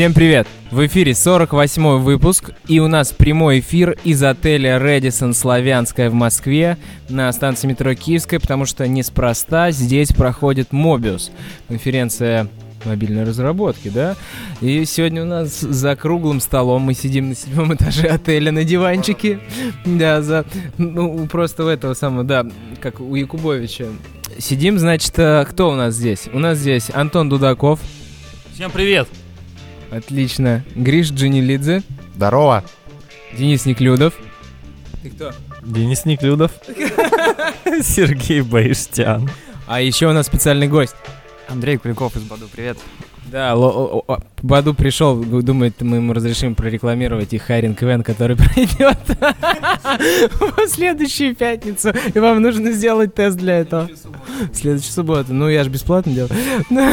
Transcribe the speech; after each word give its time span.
Всем 0.00 0.14
привет! 0.14 0.46
В 0.70 0.86
эфире 0.86 1.14
48 1.14 1.98
выпуск, 1.98 2.52
и 2.66 2.80
у 2.80 2.88
нас 2.88 3.12
прямой 3.12 3.60
эфир 3.60 3.98
из 4.02 4.22
отеля 4.22 4.78
Редисон 4.78 5.34
Славянская 5.34 6.08
в 6.08 6.14
Москве 6.14 6.78
на 7.10 7.30
станции 7.34 7.68
метро 7.68 7.92
Киевская, 7.92 8.40
потому 8.40 8.64
что 8.64 8.88
неспроста 8.88 9.72
здесь 9.72 10.08
проходит 10.14 10.72
Мобиус, 10.72 11.30
конференция 11.68 12.48
мобильной 12.86 13.24
разработки, 13.24 13.90
да? 13.90 14.16
И 14.62 14.86
сегодня 14.86 15.22
у 15.22 15.26
нас 15.26 15.60
за 15.60 15.94
круглым 15.96 16.40
столом 16.40 16.80
мы 16.80 16.94
сидим 16.94 17.28
на 17.28 17.34
седьмом 17.34 17.74
этаже 17.74 18.06
отеля 18.06 18.52
на 18.52 18.64
диванчике. 18.64 19.38
Да, 19.84 20.22
за... 20.22 20.46
Ну, 20.78 21.26
просто 21.26 21.66
у 21.66 21.68
этого 21.68 21.92
самого, 21.92 22.24
да, 22.24 22.46
как 22.80 23.00
у 23.00 23.14
Якубовича. 23.14 23.88
Сидим, 24.38 24.78
значит, 24.78 25.12
э, 25.18 25.44
кто 25.44 25.68
у 25.68 25.74
нас 25.74 25.94
здесь? 25.94 26.30
У 26.32 26.38
нас 26.38 26.56
здесь 26.56 26.90
Антон 26.90 27.28
Дудаков. 27.28 27.80
Всем 28.54 28.70
привет! 28.70 29.06
Отлично. 29.90 30.64
Гриш 30.74 31.10
Джинилидзе. 31.10 31.82
Здорово. 32.14 32.64
Денис 33.36 33.64
Неклюдов. 33.66 34.14
Ты 35.02 35.10
кто? 35.10 35.32
Денис 35.62 36.04
Неклюдов. 36.04 36.52
Сергей 37.82 38.42
Баиштян. 38.42 39.28
А 39.66 39.80
еще 39.80 40.08
у 40.08 40.12
нас 40.12 40.26
специальный 40.26 40.68
гость. 40.68 40.94
Андрей 41.48 41.78
Куликов 41.78 42.16
из 42.16 42.22
Баду, 42.22 42.48
привет. 42.50 42.78
Да, 43.30 43.54
Ло- 43.54 44.02
о- 44.06 44.12
о- 44.14 44.20
Баду 44.42 44.74
пришел, 44.74 45.16
думает, 45.16 45.80
мы 45.82 45.96
ему 45.96 46.12
разрешим 46.14 46.54
прорекламировать 46.54 47.32
их 47.32 47.42
хайринг 47.42 47.82
ивент, 47.82 48.04
который 48.06 48.36
пройдет 48.36 48.98
в 50.56 50.68
следующую 50.68 51.36
пятницу. 51.36 51.92
И 52.14 52.18
вам 52.18 52.40
нужно 52.42 52.72
сделать 52.72 53.14
тест 53.14 53.36
для 53.36 53.58
этого. 53.58 53.88
В 54.52 54.56
следующую 54.56 54.92
субботу. 54.92 55.32
Ну, 55.34 55.48
я 55.48 55.62
же 55.64 55.70
бесплатно 55.70 56.12
делаю. 56.12 56.30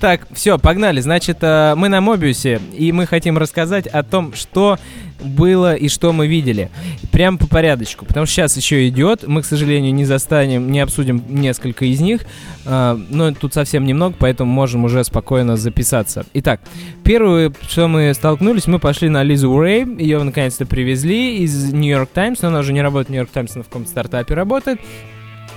Так, 0.00 0.26
все, 0.32 0.58
погнали. 0.58 1.00
Значит, 1.00 1.38
э, 1.42 1.74
мы 1.76 1.88
на 1.88 2.00
Мобиусе, 2.00 2.60
и 2.76 2.90
мы 2.90 3.06
хотим 3.06 3.38
рассказать 3.38 3.86
о 3.86 4.02
том, 4.02 4.34
что 4.34 4.78
было 5.22 5.74
и 5.74 5.88
что 5.88 6.12
мы 6.12 6.26
видели. 6.26 6.70
Прям 7.12 7.38
по 7.38 7.46
порядочку, 7.46 8.04
потому 8.04 8.26
что 8.26 8.34
сейчас 8.34 8.56
еще 8.56 8.88
идет. 8.88 9.26
Мы, 9.28 9.42
к 9.42 9.44
сожалению, 9.44 9.94
не 9.94 10.04
застанем, 10.06 10.72
не 10.72 10.80
обсудим 10.80 11.22
несколько 11.28 11.84
из 11.84 12.00
них, 12.00 12.22
э, 12.64 12.98
но 13.10 13.32
тут 13.32 13.54
совсем 13.54 13.84
немного, 13.84 14.16
поэтому 14.18 14.50
можем 14.50 14.84
уже 14.84 15.04
спокойно 15.04 15.29
записаться. 15.56 16.26
Итак, 16.34 16.60
первое, 17.04 17.52
что 17.68 17.88
мы 17.88 18.12
столкнулись, 18.14 18.66
мы 18.66 18.78
пошли 18.78 19.08
на 19.08 19.22
Лизу 19.22 19.50
Уэй, 19.50 19.84
ее 19.98 20.22
наконец-то 20.22 20.66
привезли 20.66 21.38
из 21.38 21.72
Нью-Йорк 21.72 22.10
Таймс, 22.12 22.42
но 22.42 22.48
она 22.48 22.60
уже 22.60 22.72
не 22.72 22.82
работает 22.82 23.08
в 23.08 23.10
Нью-Йорк 23.10 23.30
Таймс, 23.30 23.54
она 23.54 23.62
в 23.62 23.68
каком-то 23.68 23.90
стартапе 23.90 24.34
работает. 24.34 24.80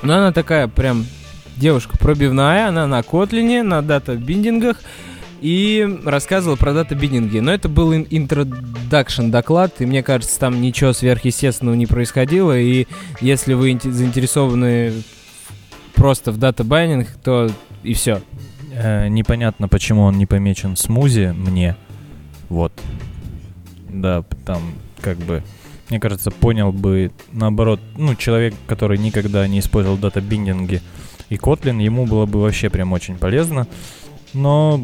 Но 0.01 0.15
она 0.15 0.31
такая 0.31 0.67
прям 0.67 1.05
девушка 1.57 1.97
пробивная, 1.97 2.67
она 2.67 2.87
на 2.87 3.03
Kotlin 3.03 3.48
е, 3.48 3.63
на 3.63 3.81
data 3.81 4.10
binding 4.10 4.60
ах 4.60 4.81
и 5.41 5.99
рассказывала 6.05 6.55
про 6.55 6.73
data 6.73 6.94
binding 6.94 7.29
и. 7.29 7.39
Но 7.39 7.53
это 7.53 7.69
был 7.69 7.93
ин- 7.93 8.07
introduction 8.09 9.29
доклад, 9.29 9.73
и 9.79 9.85
мне 9.85 10.03
кажется, 10.03 10.39
там 10.39 10.61
ничего 10.61 10.93
сверхъестественного 10.93 11.75
не 11.75 11.85
происходило, 11.85 12.57
и 12.57 12.87
если 13.21 13.53
вы 13.53 13.71
инте- 13.71 13.91
заинтересованы 13.91 14.93
просто 15.95 16.31
в 16.31 16.37
data 16.37 16.61
binding, 16.61 17.07
то 17.23 17.49
и 17.83 17.93
все. 17.93 18.21
Э, 18.75 19.07
непонятно, 19.07 19.67
почему 19.67 20.03
он 20.03 20.17
не 20.17 20.25
помечен 20.25 20.75
смузи 20.75 21.33
мне. 21.35 21.75
Вот. 22.49 22.73
Да, 23.89 24.23
там 24.45 24.61
как 25.01 25.17
бы... 25.17 25.43
Мне 25.89 25.99
кажется, 25.99 26.31
понял 26.31 26.71
бы, 26.71 27.11
наоборот, 27.31 27.79
ну, 27.97 28.15
человек, 28.15 28.55
который 28.67 28.97
никогда 28.97 29.47
не 29.47 29.59
использовал 29.59 29.97
дата-биндинги 29.97 30.81
и 31.29 31.35
Kotlin, 31.35 31.81
ему 31.81 32.05
было 32.05 32.25
бы 32.25 32.41
вообще 32.41 32.69
прям 32.69 32.93
очень 32.93 33.15
полезно. 33.15 33.67
Но 34.33 34.81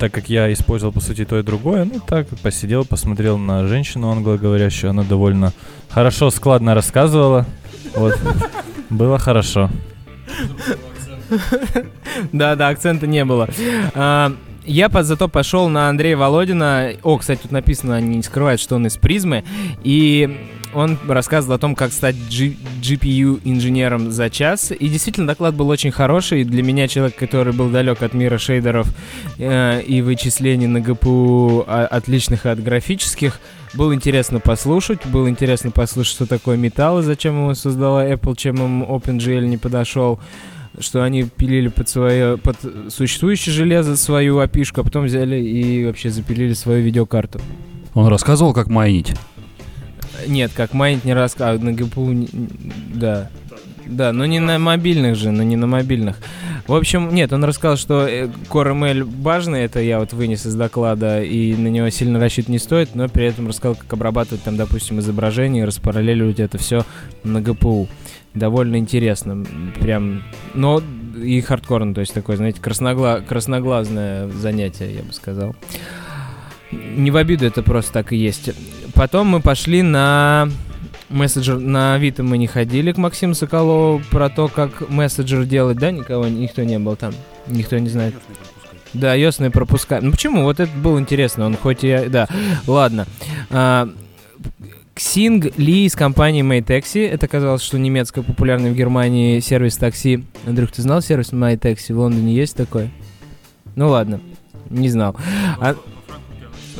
так 0.00 0.12
как 0.12 0.28
я 0.28 0.52
использовал, 0.52 0.92
по 0.92 1.00
сути, 1.00 1.24
то 1.24 1.38
и 1.38 1.44
другое, 1.44 1.84
ну 1.84 2.00
так, 2.04 2.26
посидел, 2.42 2.84
посмотрел 2.84 3.38
на 3.38 3.66
женщину 3.68 4.10
англоговорящую, 4.10 4.90
она 4.90 5.04
довольно 5.04 5.52
хорошо, 5.88 6.30
складно 6.30 6.74
рассказывала. 6.74 7.46
Вот. 7.94 8.18
Было 8.88 9.18
хорошо. 9.18 9.70
Да-да, 12.32 12.68
акцента 12.68 13.06
не 13.06 13.24
было. 13.24 13.48
А, 13.94 14.32
Я 14.64 14.88
по- 14.88 15.02
зато 15.02 15.28
пошел 15.28 15.68
на 15.68 15.88
Андрея 15.88 16.16
Володина. 16.16 16.90
О, 17.02 17.18
кстати, 17.18 17.40
тут 17.42 17.52
написано, 17.52 17.96
они 17.96 18.16
не 18.16 18.22
скрывают, 18.22 18.60
что 18.60 18.76
он 18.76 18.86
из 18.86 18.96
призмы. 18.96 19.44
И 19.82 20.38
он 20.72 20.98
рассказывал 21.08 21.56
о 21.56 21.58
том, 21.58 21.74
как 21.74 21.92
стать 21.92 22.14
G- 22.30 22.54
GPU-инженером 22.80 24.10
за 24.12 24.30
час. 24.30 24.70
И 24.70 24.88
действительно, 24.88 25.26
доклад 25.26 25.54
был 25.54 25.68
очень 25.68 25.90
хороший. 25.90 26.44
Для 26.44 26.62
меня, 26.62 26.86
человек, 26.88 27.16
который 27.16 27.52
был 27.52 27.68
далек 27.70 28.02
от 28.02 28.14
мира 28.14 28.38
шейдеров 28.38 28.86
э, 29.38 29.82
и 29.82 30.02
вычислений 30.02 30.66
на 30.66 30.80
ГПУ, 30.80 31.64
а- 31.66 31.86
отличных 31.86 32.46
от 32.46 32.62
графических, 32.62 33.40
было 33.74 33.94
интересно 33.94 34.40
послушать. 34.40 35.04
Было 35.06 35.28
интересно 35.28 35.70
послушать, 35.70 36.12
что 36.14 36.26
такое 36.26 36.56
металл 36.56 37.00
и 37.00 37.02
зачем 37.02 37.34
его 37.36 37.54
создала 37.54 38.06
Apple, 38.06 38.36
чем 38.36 38.56
им 38.56 38.82
OpenGL 38.84 39.46
не 39.46 39.56
подошел 39.56 40.20
что 40.78 41.02
они 41.02 41.24
пилили 41.24 41.68
под 41.68 41.88
свое, 41.88 42.38
под 42.38 42.56
существующее 42.88 43.52
железо 43.54 43.96
свою 43.96 44.38
опишку, 44.38 44.80
а 44.80 44.84
потом 44.84 45.04
взяли 45.06 45.36
и 45.36 45.84
вообще 45.84 46.10
запилили 46.10 46.52
свою 46.52 46.82
видеокарту. 46.82 47.40
Он 47.94 48.06
рассказывал, 48.06 48.52
как 48.52 48.68
майнить. 48.68 49.14
Нет, 50.26 50.52
как 50.54 50.72
майнить 50.74 51.04
не 51.04 51.14
рассказывают, 51.14 51.62
на 51.62 51.72
ГПУ, 51.72 52.12
не- 52.12 52.28
да. 52.94 53.30
Да, 53.86 54.12
но 54.12 54.24
не 54.24 54.38
на 54.38 54.58
мобильных 54.60 55.16
же, 55.16 55.32
но 55.32 55.42
не 55.42 55.56
на 55.56 55.66
мобильных. 55.66 56.16
В 56.68 56.74
общем, 56.74 57.12
нет, 57.12 57.32
он 57.32 57.42
рассказал, 57.42 57.76
что 57.76 58.06
э, 58.06 58.28
Core 58.48 58.72
ML 58.72 59.02
важный, 59.22 59.62
это 59.62 59.80
я 59.80 59.98
вот 59.98 60.12
вынес 60.12 60.46
из 60.46 60.54
доклада, 60.54 61.22
и 61.24 61.56
на 61.56 61.66
него 61.66 61.90
сильно 61.90 62.20
рассчитывать 62.20 62.48
не 62.50 62.58
стоит, 62.60 62.94
но 62.94 63.08
при 63.08 63.24
этом 63.24 63.48
рассказал, 63.48 63.74
как 63.74 63.92
обрабатывать 63.92 64.44
там, 64.44 64.56
допустим, 64.56 65.00
изображение, 65.00 65.64
распараллеливать 65.64 66.38
это 66.38 66.58
все 66.58 66.84
на 67.24 67.40
ГПУ. 67.40 67.88
Довольно 68.34 68.76
интересно, 68.76 69.44
прям, 69.80 70.22
но 70.54 70.82
и 71.20 71.40
хардкорно, 71.40 71.94
то 71.94 72.00
есть 72.00 72.14
такое, 72.14 72.36
знаете, 72.36 72.60
красногла... 72.60 73.20
красноглазное 73.20 74.28
занятие, 74.28 74.94
я 74.94 75.02
бы 75.02 75.12
сказал. 75.12 75.56
Не 76.70 77.10
в 77.10 77.16
обиду, 77.16 77.44
это 77.44 77.62
просто 77.62 77.92
так 77.92 78.12
и 78.12 78.16
есть. 78.16 78.50
Потом 78.94 79.26
мы 79.26 79.40
пошли 79.40 79.82
на 79.82 80.48
мессенджер. 81.08 81.58
На 81.58 81.94
Авито 81.94 82.22
мы 82.22 82.38
не 82.38 82.46
ходили 82.46 82.92
к 82.92 82.96
Максиму 82.96 83.34
Соколову 83.34 84.00
про 84.10 84.28
то, 84.28 84.48
как 84.48 84.88
мессенджер 84.88 85.44
делать, 85.44 85.78
да? 85.78 85.90
Никого, 85.90 86.28
никто 86.28 86.62
не 86.62 86.78
был 86.78 86.96
там. 86.96 87.12
Никто 87.48 87.78
не 87.78 87.88
знает. 87.88 88.14
Да, 88.92 89.14
ясные 89.14 89.50
пропуска. 89.50 90.00
Ну 90.00 90.12
почему? 90.12 90.42
Вот 90.42 90.60
это 90.60 90.72
было 90.76 90.98
интересно. 90.98 91.46
Он 91.46 91.56
хоть 91.56 91.84
и... 91.84 92.06
Да, 92.08 92.28
ладно. 92.66 93.06
А, 93.50 93.88
Ксинг 94.94 95.56
Ли 95.56 95.86
из 95.86 95.94
компании 95.94 96.42
MyTaxi. 96.42 97.08
Это 97.08 97.26
оказалось, 97.26 97.62
что 97.62 97.78
немецкая 97.78 98.22
популярный 98.22 98.72
в 98.72 98.76
Германии 98.76 99.40
сервис 99.40 99.76
такси. 99.76 100.24
Андрюх, 100.46 100.72
ты 100.72 100.82
знал 100.82 101.00
сервис 101.00 101.32
MyTaxi? 101.32 101.94
В 101.94 101.98
Лондоне 101.98 102.34
есть 102.34 102.56
такой? 102.56 102.90
Ну 103.76 103.88
ладно, 103.88 104.20
не 104.68 104.88
знал. 104.88 105.16
А- 105.60 105.76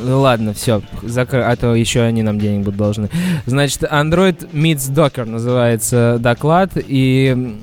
ну 0.03 0.21
ладно, 0.21 0.55
все, 0.55 0.83
закры... 1.03 1.43
а 1.43 1.55
то 1.57 1.75
еще 1.75 2.03
они 2.03 2.23
нам 2.23 2.39
денег 2.39 2.65
будут 2.65 2.79
должны. 2.79 3.11
Значит, 3.47 3.83
Android 3.83 4.51
meets 4.53 4.91
Docker 4.93 5.25
называется 5.27 6.19
доклад, 6.19 6.73
и 6.75 7.57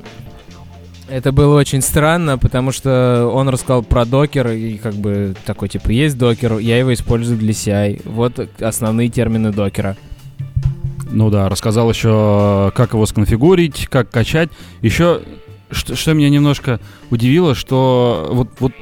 это 1.09 1.31
было 1.31 1.57
очень 1.57 1.81
странно, 1.81 2.37
потому 2.37 2.71
что 2.71 3.31
он 3.33 3.49
рассказал 3.49 3.81
про 3.83 4.05
докер, 4.05 4.49
и 4.49 4.77
как 4.77 4.93
бы 4.95 5.35
такой, 5.45 5.69
типа, 5.69 5.89
есть 5.89 6.17
докер, 6.17 6.57
я 6.57 6.77
его 6.77 6.93
использую 6.93 7.37
для 7.37 7.51
CI. 7.51 8.01
Вот 8.05 8.49
основные 8.59 9.09
термины 9.09 9.51
докера. 9.51 9.95
Ну 11.11 11.29
да, 11.29 11.49
рассказал 11.49 11.89
еще, 11.89 12.71
как 12.75 12.93
его 12.93 13.05
сконфигурить, 13.05 13.87
как 13.89 14.09
качать. 14.09 14.49
Еще, 14.81 15.21
что, 15.71 15.95
что 15.95 16.13
меня 16.13 16.29
немножко 16.29 16.79
удивило, 17.09 17.55
что 17.55 18.29
вот, 18.31 18.49
вот 18.59 18.73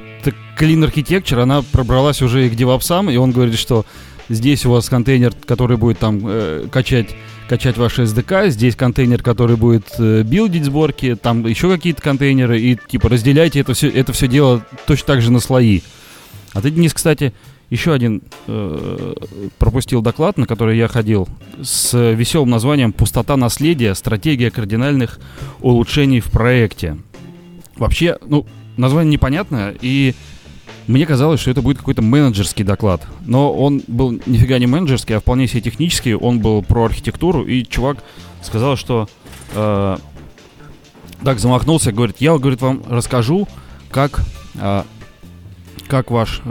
Clean 0.58 0.90
Architecture, 0.90 1.42
она 1.42 1.62
пробралась 1.62 2.22
уже 2.22 2.46
и 2.46 2.50
к 2.50 2.54
девопсам, 2.54 3.10
и 3.10 3.16
он 3.16 3.32
говорит, 3.32 3.58
что 3.58 3.84
здесь 4.28 4.64
у 4.64 4.70
вас 4.70 4.88
контейнер, 4.88 5.32
который 5.44 5.76
будет 5.76 5.98
там 5.98 6.20
э, 6.24 6.66
качать, 6.70 7.14
качать 7.48 7.76
ваш 7.76 7.98
SDK, 7.98 8.48
здесь 8.48 8.74
контейнер, 8.74 9.22
который 9.22 9.56
будет 9.56 9.86
э, 9.98 10.22
билдить 10.22 10.64
сборки, 10.64 11.14
там 11.14 11.46
еще 11.46 11.70
какие-то 11.70 12.02
контейнеры, 12.02 12.60
и 12.60 12.78
типа 12.88 13.08
разделяйте 13.08 13.60
это 13.60 13.74
все, 13.74 13.88
это 13.88 14.12
все 14.12 14.28
дело 14.28 14.64
точно 14.86 15.06
так 15.06 15.22
же 15.22 15.30
на 15.30 15.40
слои. 15.40 15.82
А 16.54 16.62
ты, 16.62 16.70
Денис, 16.70 16.94
кстати, 16.94 17.34
еще 17.70 17.92
один 17.92 18.22
э, 18.46 19.14
пропустил 19.58 20.02
доклад, 20.02 20.38
на 20.38 20.46
который 20.46 20.78
я 20.78 20.88
ходил, 20.88 21.28
с 21.62 21.92
веселым 22.12 22.50
названием 22.50 22.92
«Пустота 22.92 23.36
наследия. 23.36 23.94
Стратегия 23.94 24.50
кардинальных 24.50 25.18
улучшений 25.60 26.20
в 26.20 26.30
проекте». 26.30 26.96
Вообще, 27.76 28.18
ну, 28.26 28.46
название 28.76 29.12
непонятное, 29.12 29.74
и 29.80 30.14
мне 30.86 31.04
казалось, 31.04 31.40
что 31.40 31.50
это 31.50 31.62
будет 31.62 31.78
какой-то 31.78 32.02
менеджерский 32.02 32.64
доклад. 32.64 33.02
Но 33.24 33.52
он 33.52 33.82
был 33.86 34.12
нифига 34.26 34.58
не 34.58 34.66
менеджерский, 34.66 35.16
а 35.16 35.20
вполне 35.20 35.48
себе 35.48 35.62
технический. 35.62 36.14
Он 36.14 36.38
был 36.38 36.62
про 36.62 36.84
архитектуру, 36.84 37.44
и 37.44 37.64
чувак 37.64 37.98
сказал, 38.42 38.76
что... 38.76 39.08
э, 39.54 39.96
так 41.24 41.38
замахнулся, 41.38 41.92
говорит, 41.92 42.16
я, 42.20 42.36
говорит, 42.36 42.60
вам 42.60 42.82
расскажу, 42.88 43.48
как, 43.90 44.20
э, 44.54 44.82
как 45.88 46.10
ваш 46.10 46.42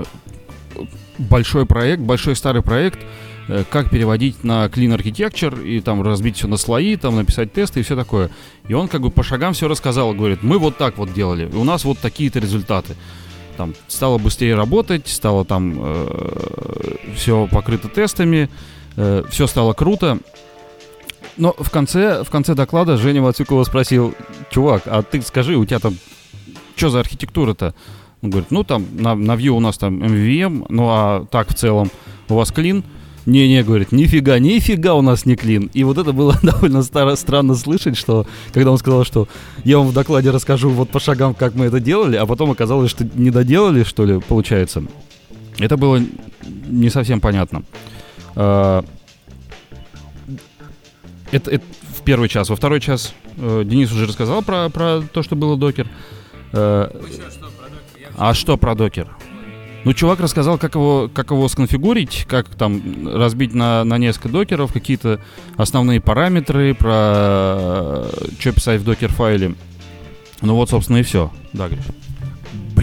большой 1.17 1.65
проект, 1.65 2.01
большой 2.01 2.35
старый 2.35 2.61
проект, 2.61 2.99
э, 3.47 3.63
как 3.69 3.89
переводить 3.89 4.43
на 4.43 4.65
Clean 4.65 4.95
Architecture 4.95 5.65
и 5.65 5.79
там 5.81 6.01
разбить 6.01 6.37
все 6.37 6.47
на 6.47 6.57
слои, 6.57 6.95
там 6.95 7.15
написать 7.15 7.53
тесты 7.53 7.79
и 7.79 7.83
все 7.83 7.95
такое. 7.95 8.29
И 8.67 8.73
он 8.73 8.87
как 8.87 9.01
бы 9.01 9.11
по 9.11 9.23
шагам 9.23 9.53
все 9.53 9.67
рассказал, 9.67 10.13
говорит, 10.13 10.43
мы 10.43 10.57
вот 10.57 10.77
так 10.77 10.97
вот 10.97 11.13
делали, 11.13 11.45
у 11.53 11.63
нас 11.63 11.83
вот 11.83 11.99
такие-то 11.99 12.39
результаты. 12.39 12.95
Там 13.57 13.73
стало 13.87 14.17
быстрее 14.17 14.55
работать, 14.55 15.07
стало 15.07 15.45
там 15.45 15.75
э, 15.77 16.95
все 17.15 17.47
покрыто 17.49 17.87
тестами, 17.87 18.49
э, 18.97 19.23
все 19.29 19.47
стало 19.47 19.73
круто. 19.73 20.19
Но 21.37 21.53
в 21.57 21.69
конце, 21.69 22.23
в 22.23 22.29
конце 22.29 22.53
доклада 22.53 22.97
Женя 22.97 23.21
Вацюкова 23.21 23.63
спросил, 23.63 24.13
чувак, 24.51 24.83
а 24.85 25.03
ты 25.03 25.21
скажи, 25.21 25.55
у 25.55 25.65
тебя 25.65 25.79
там 25.79 25.95
что 26.75 26.89
за 26.89 26.99
архитектура-то? 26.99 27.73
Он 28.25 28.31
говорит, 28.31 28.49
ну 28.49 28.63
там 28.63 28.87
на, 28.93 29.13
на 29.13 29.33
Vue 29.33 29.49
у 29.49 29.59
нас 29.59 29.77
там 29.77 30.01
MVM, 30.01 30.65
ну 30.69 30.87
а 30.89 31.27
так 31.29 31.49
в 31.49 31.53
целом 31.53 31.91
у 32.27 32.33
вас 32.33 32.51
клин. 32.51 32.83
Не-не, 33.27 33.63
говорит, 33.63 33.91
нифига, 33.91 34.39
нифига 34.39 34.95
у 34.95 35.03
нас 35.03 35.25
не 35.25 35.35
клин. 35.35 35.69
И 35.73 35.83
вот 35.83 35.99
это 35.99 36.11
было 36.11 36.35
довольно 36.43 36.81
старо, 36.81 37.15
странно 37.15 37.53
слышать, 37.53 37.97
что 37.97 38.25
когда 38.51 38.71
он 38.71 38.79
сказал, 38.79 39.05
что 39.05 39.27
я 39.63 39.77
вам 39.77 39.87
в 39.87 39.93
докладе 39.93 40.31
расскажу 40.31 40.71
вот 40.71 40.89
по 40.89 40.99
шагам, 40.99 41.35
как 41.35 41.53
мы 41.53 41.65
это 41.65 41.79
делали, 41.79 42.15
а 42.15 42.25
потом 42.25 42.49
оказалось, 42.49 42.89
что 42.89 43.07
не 43.13 43.29
доделали, 43.29 43.83
что 43.83 44.05
ли, 44.05 44.19
получается. 44.19 44.83
Это 45.59 45.77
было 45.77 46.01
не 46.67 46.89
совсем 46.89 47.21
понятно. 47.21 47.61
А, 48.35 48.83
это, 51.31 51.51
это 51.51 51.65
в 51.95 52.01
первый 52.01 52.27
час. 52.27 52.49
Во 52.49 52.55
второй 52.55 52.81
час 52.81 53.13
э, 53.37 53.61
Денис 53.65 53.91
уже 53.91 54.07
рассказал 54.07 54.41
про, 54.41 54.69
про 54.69 55.01
то, 55.01 55.21
что 55.21 55.35
было 55.35 55.55
докер. 55.57 55.87
Э, 56.53 56.89
а 58.17 58.33
что 58.33 58.57
про 58.57 58.75
докер? 58.75 59.15
Ну, 59.83 59.93
чувак 59.93 60.19
рассказал, 60.19 60.57
как 60.57 60.73
его, 60.73 61.09
как 61.13 61.29
его 61.29 61.47
сконфигурить, 61.47 62.25
как 62.27 62.49
там 62.49 63.07
разбить 63.07 63.53
на, 63.53 63.83
на 63.83 63.99
несколько 63.99 64.29
докеров, 64.29 64.73
какие-то 64.73 65.19
основные 65.57 66.01
параметры, 66.01 66.73
про 66.73 68.07
что 68.39 68.51
писать 68.51 68.81
в 68.81 68.83
докер-файле. 68.83 69.53
Ну 70.41 70.55
вот, 70.55 70.71
собственно, 70.71 70.97
и 70.97 71.03
все. 71.03 71.31
Да, 71.53 71.69
Гриш. 71.69 71.85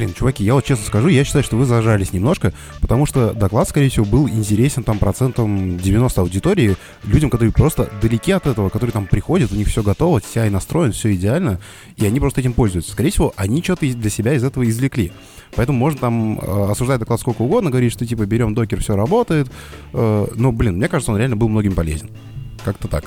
Блин, 0.03 0.15
чуваки, 0.15 0.43
я 0.43 0.55
вот 0.55 0.65
честно 0.65 0.85
скажу, 0.85 1.07
я 1.07 1.23
считаю, 1.23 1.45
что 1.45 1.57
вы 1.57 1.65
зажались 1.65 2.13
немножко, 2.13 2.53
потому 2.81 3.07
что 3.07 3.33
доклад, 3.35 3.69
скорее 3.69 3.89
всего, 3.89 4.05
был 4.05 4.29
интересен 4.29 4.83
там 4.83 4.99
процентом 4.99 5.79
90 5.79 6.21
аудитории, 6.21 6.75
людям, 7.05 7.31
которые 7.31 7.53
просто 7.53 7.89
далеки 8.03 8.33
от 8.33 8.49
этого, 8.49 8.69
которые 8.69 8.91
там 8.91 9.07
приходят, 9.07 9.53
у 9.53 9.55
них 9.55 9.69
все 9.69 9.85
готово, 9.85 10.19
CI 10.19 10.51
настроен, 10.51 10.91
все 10.91 11.15
идеально, 11.15 11.61
и 11.97 12.05
они 12.05 12.19
просто 12.19 12.41
этим 12.41 12.53
пользуются. 12.53 12.91
Скорее 12.91 13.11
всего, 13.11 13.33
они 13.37 13.63
что-то 13.63 13.87
для 13.87 14.11
себя 14.11 14.35
из 14.35 14.43
этого 14.43 14.69
извлекли. 14.69 15.13
Поэтому 15.55 15.79
можно 15.79 16.01
там 16.01 16.41
э, 16.41 16.71
осуждать 16.73 16.99
доклад 16.99 17.21
сколько 17.21 17.43
угодно, 17.43 17.71
говорить, 17.71 17.93
что 17.93 18.05
типа 18.05 18.27
берем 18.27 18.55
докер, 18.55 18.81
все 18.81 18.97
работает. 18.97 19.53
Э, 19.93 20.27
но, 20.35 20.51
блин, 20.51 20.79
мне 20.79 20.89
кажется, 20.89 21.13
он 21.13 21.19
реально 21.19 21.37
был 21.37 21.49
многим 21.49 21.77
полезен. 21.77 22.11
Как-то 22.65 22.89
так. 22.89 23.05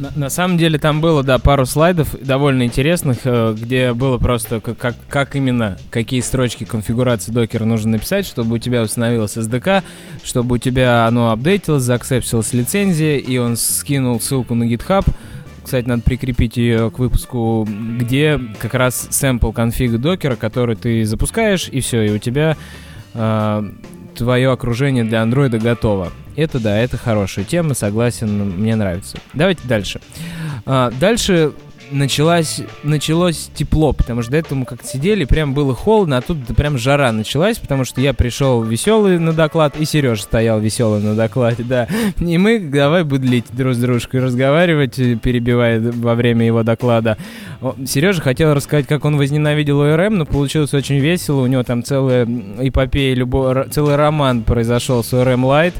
На, 0.00 0.10
на 0.16 0.30
самом 0.30 0.56
деле 0.56 0.78
там 0.78 1.02
было, 1.02 1.22
да, 1.22 1.38
пару 1.38 1.66
слайдов 1.66 2.16
довольно 2.18 2.62
интересных, 2.62 3.18
э, 3.24 3.54
где 3.54 3.92
было 3.92 4.16
просто 4.16 4.60
как, 4.60 4.96
как, 5.10 5.36
именно, 5.36 5.76
какие 5.90 6.22
строчки 6.22 6.64
конфигурации 6.64 7.32
докера 7.32 7.66
нужно 7.66 7.92
написать, 7.92 8.24
чтобы 8.26 8.54
у 8.54 8.58
тебя 8.58 8.80
установилось 8.80 9.36
SDK, 9.36 9.82
чтобы 10.24 10.54
у 10.54 10.58
тебя 10.58 11.06
оно 11.06 11.32
апдейтилось, 11.32 11.82
заакцептилась 11.82 12.54
лицензия, 12.54 13.18
и 13.18 13.36
он 13.36 13.58
скинул 13.58 14.18
ссылку 14.22 14.54
на 14.54 14.64
GitHub. 14.64 15.04
Кстати, 15.62 15.86
надо 15.86 16.00
прикрепить 16.00 16.56
ее 16.56 16.90
к 16.90 16.98
выпуску, 16.98 17.68
где 17.98 18.40
как 18.58 18.72
раз 18.72 19.06
сэмпл 19.10 19.52
конфига 19.52 19.98
докера, 19.98 20.36
который 20.36 20.76
ты 20.76 21.04
запускаешь, 21.04 21.68
и 21.70 21.80
все, 21.80 22.04
и 22.04 22.10
у 22.10 22.18
тебя 22.18 22.56
э, 23.12 23.70
твое 24.20 24.52
окружение 24.52 25.02
для 25.02 25.22
андроида 25.22 25.58
готово. 25.58 26.12
Это 26.36 26.60
да, 26.60 26.76
это 26.76 26.98
хорошая 26.98 27.46
тема, 27.46 27.72
согласен, 27.72 28.28
мне 28.28 28.76
нравится. 28.76 29.16
Давайте 29.32 29.66
дальше. 29.66 30.02
А, 30.66 30.92
дальше 31.00 31.54
началась, 31.90 32.60
началось 32.82 33.50
тепло, 33.54 33.92
потому 33.92 34.22
что 34.22 34.32
до 34.32 34.38
этого 34.38 34.58
мы 34.58 34.64
как-то 34.64 34.86
сидели, 34.86 35.24
прям 35.24 35.54
было 35.54 35.74
холодно, 35.74 36.18
а 36.18 36.20
тут 36.20 36.38
прям 36.56 36.78
жара 36.78 37.12
началась, 37.12 37.58
потому 37.58 37.84
что 37.84 38.00
я 38.00 38.14
пришел 38.14 38.62
веселый 38.62 39.18
на 39.18 39.32
доклад, 39.32 39.76
и 39.78 39.84
Сережа 39.84 40.22
стоял 40.22 40.60
веселый 40.60 41.02
на 41.02 41.14
докладе, 41.14 41.62
да. 41.62 41.88
И 42.18 42.38
мы 42.38 42.58
давай 42.58 43.04
будлить 43.04 43.46
друг 43.52 43.74
с 43.74 43.78
дружкой, 43.78 44.20
разговаривать, 44.20 44.96
перебивая 44.96 45.80
во 45.80 46.14
время 46.14 46.46
его 46.46 46.62
доклада. 46.62 47.16
Сережа 47.86 48.20
хотел 48.20 48.54
рассказать, 48.54 48.86
как 48.86 49.04
он 49.04 49.16
возненавидел 49.16 49.80
ОРМ, 49.80 50.18
но 50.18 50.26
получилось 50.26 50.74
очень 50.74 50.98
весело, 50.98 51.42
у 51.42 51.46
него 51.46 51.62
там 51.62 51.82
целая 51.82 52.26
эпопея, 52.60 53.14
любо... 53.14 53.66
целый 53.70 53.96
роман 53.96 54.42
произошел 54.42 55.02
с 55.04 55.12
ОРМ 55.12 55.44
Лайт. 55.44 55.74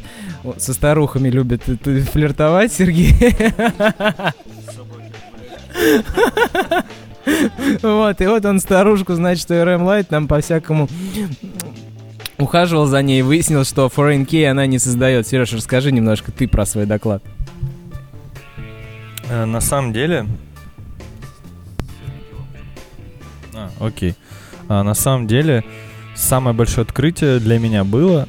Со 0.57 0.73
старухами 0.73 1.29
любит 1.29 1.63
флиртовать 1.65 2.73
Сергей. 2.73 3.15
Вот, 7.83 8.21
и 8.21 8.27
вот 8.27 8.45
он 8.45 8.61
старушку, 8.61 9.15
значит, 9.15 9.51
RM 9.51 9.85
Light 9.85 10.07
нам 10.11 10.27
по-всякому 10.27 10.89
ухаживал 12.39 12.87
за 12.87 13.03
ней 13.03 13.21
и 13.21 13.23
выяснил, 13.23 13.65
что 13.65 13.87
Foreign 13.95 14.27
Key 14.27 14.47
она 14.47 14.67
не 14.67 14.79
создает. 14.79 15.27
Сереж, 15.27 15.53
расскажи 15.53 15.93
немножко 15.93 16.33
ты 16.33 16.49
про 16.49 16.67
свой 16.67 16.87
доклад. 16.87 17.23
Э, 19.29 19.45
на 19.45 19.61
самом 19.61 19.93
деле... 19.93 20.27
А, 23.55 23.71
окей. 23.79 24.15
А, 24.69 24.83
на 24.83 24.95
самом 24.95 25.27
деле, 25.27 25.65
самое 26.15 26.57
большое 26.57 26.85
открытие 26.85 27.39
для 27.41 27.59
меня 27.59 27.85
было, 27.85 28.27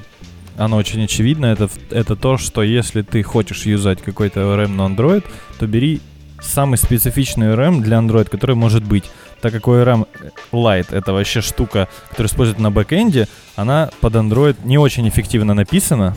оно 0.58 0.78
очень 0.78 1.04
очевидно, 1.04 1.46
это, 1.48 1.70
это 1.90 2.16
то, 2.16 2.38
что 2.38 2.64
если 2.64 3.02
ты 3.02 3.24
хочешь 3.24 3.66
юзать 3.66 4.02
какой-то 4.02 4.42
ORM 4.42 4.76
на 4.76 4.82
Android, 4.88 5.24
то 5.60 5.68
бери 5.68 6.02
самый 6.42 6.78
специфичный 6.78 7.48
ORM 7.54 7.82
для 7.82 7.98
Android, 7.98 8.30
который 8.30 8.56
может 8.56 8.84
быть. 8.84 9.06
Так 9.42 9.54
как 9.54 9.64
ORM 9.64 10.08
Lite 10.52 10.88
это 10.92 11.14
вообще 11.14 11.42
штука, 11.42 11.88
которая 12.10 12.30
используется 12.30 12.62
на 12.62 12.72
бэкэнде, 12.72 13.28
она 13.56 13.90
под 14.02 14.16
Android 14.16 14.58
не 14.64 14.78
очень 14.78 15.08
эффективно 15.08 15.54
написана. 15.54 16.16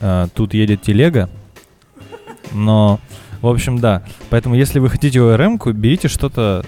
А, 0.00 0.28
тут 0.34 0.54
едет 0.54 0.82
телега. 0.82 1.28
Но, 2.52 3.00
в 3.40 3.48
общем, 3.48 3.78
да. 3.78 4.02
Поэтому, 4.30 4.54
если 4.54 4.78
вы 4.78 4.88
хотите 4.90 5.18
ORM, 5.18 5.72
берите 5.72 6.08
что-то, 6.08 6.64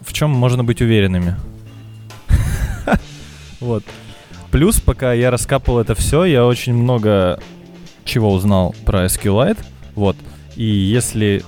в 0.00 0.12
чем 0.12 0.30
можно 0.30 0.64
быть 0.64 0.80
уверенными. 0.82 1.36
Вот. 3.60 3.82
Плюс, 4.50 4.78
пока 4.78 5.14
я 5.14 5.30
раскапывал 5.30 5.80
это 5.80 5.94
все, 5.94 6.24
я 6.26 6.44
очень 6.44 6.74
много 6.74 7.40
чего 8.04 8.30
узнал 8.30 8.74
про 8.84 9.06
SQLite. 9.06 9.58
Вот. 9.94 10.16
И 10.54 10.64
если 10.64 11.42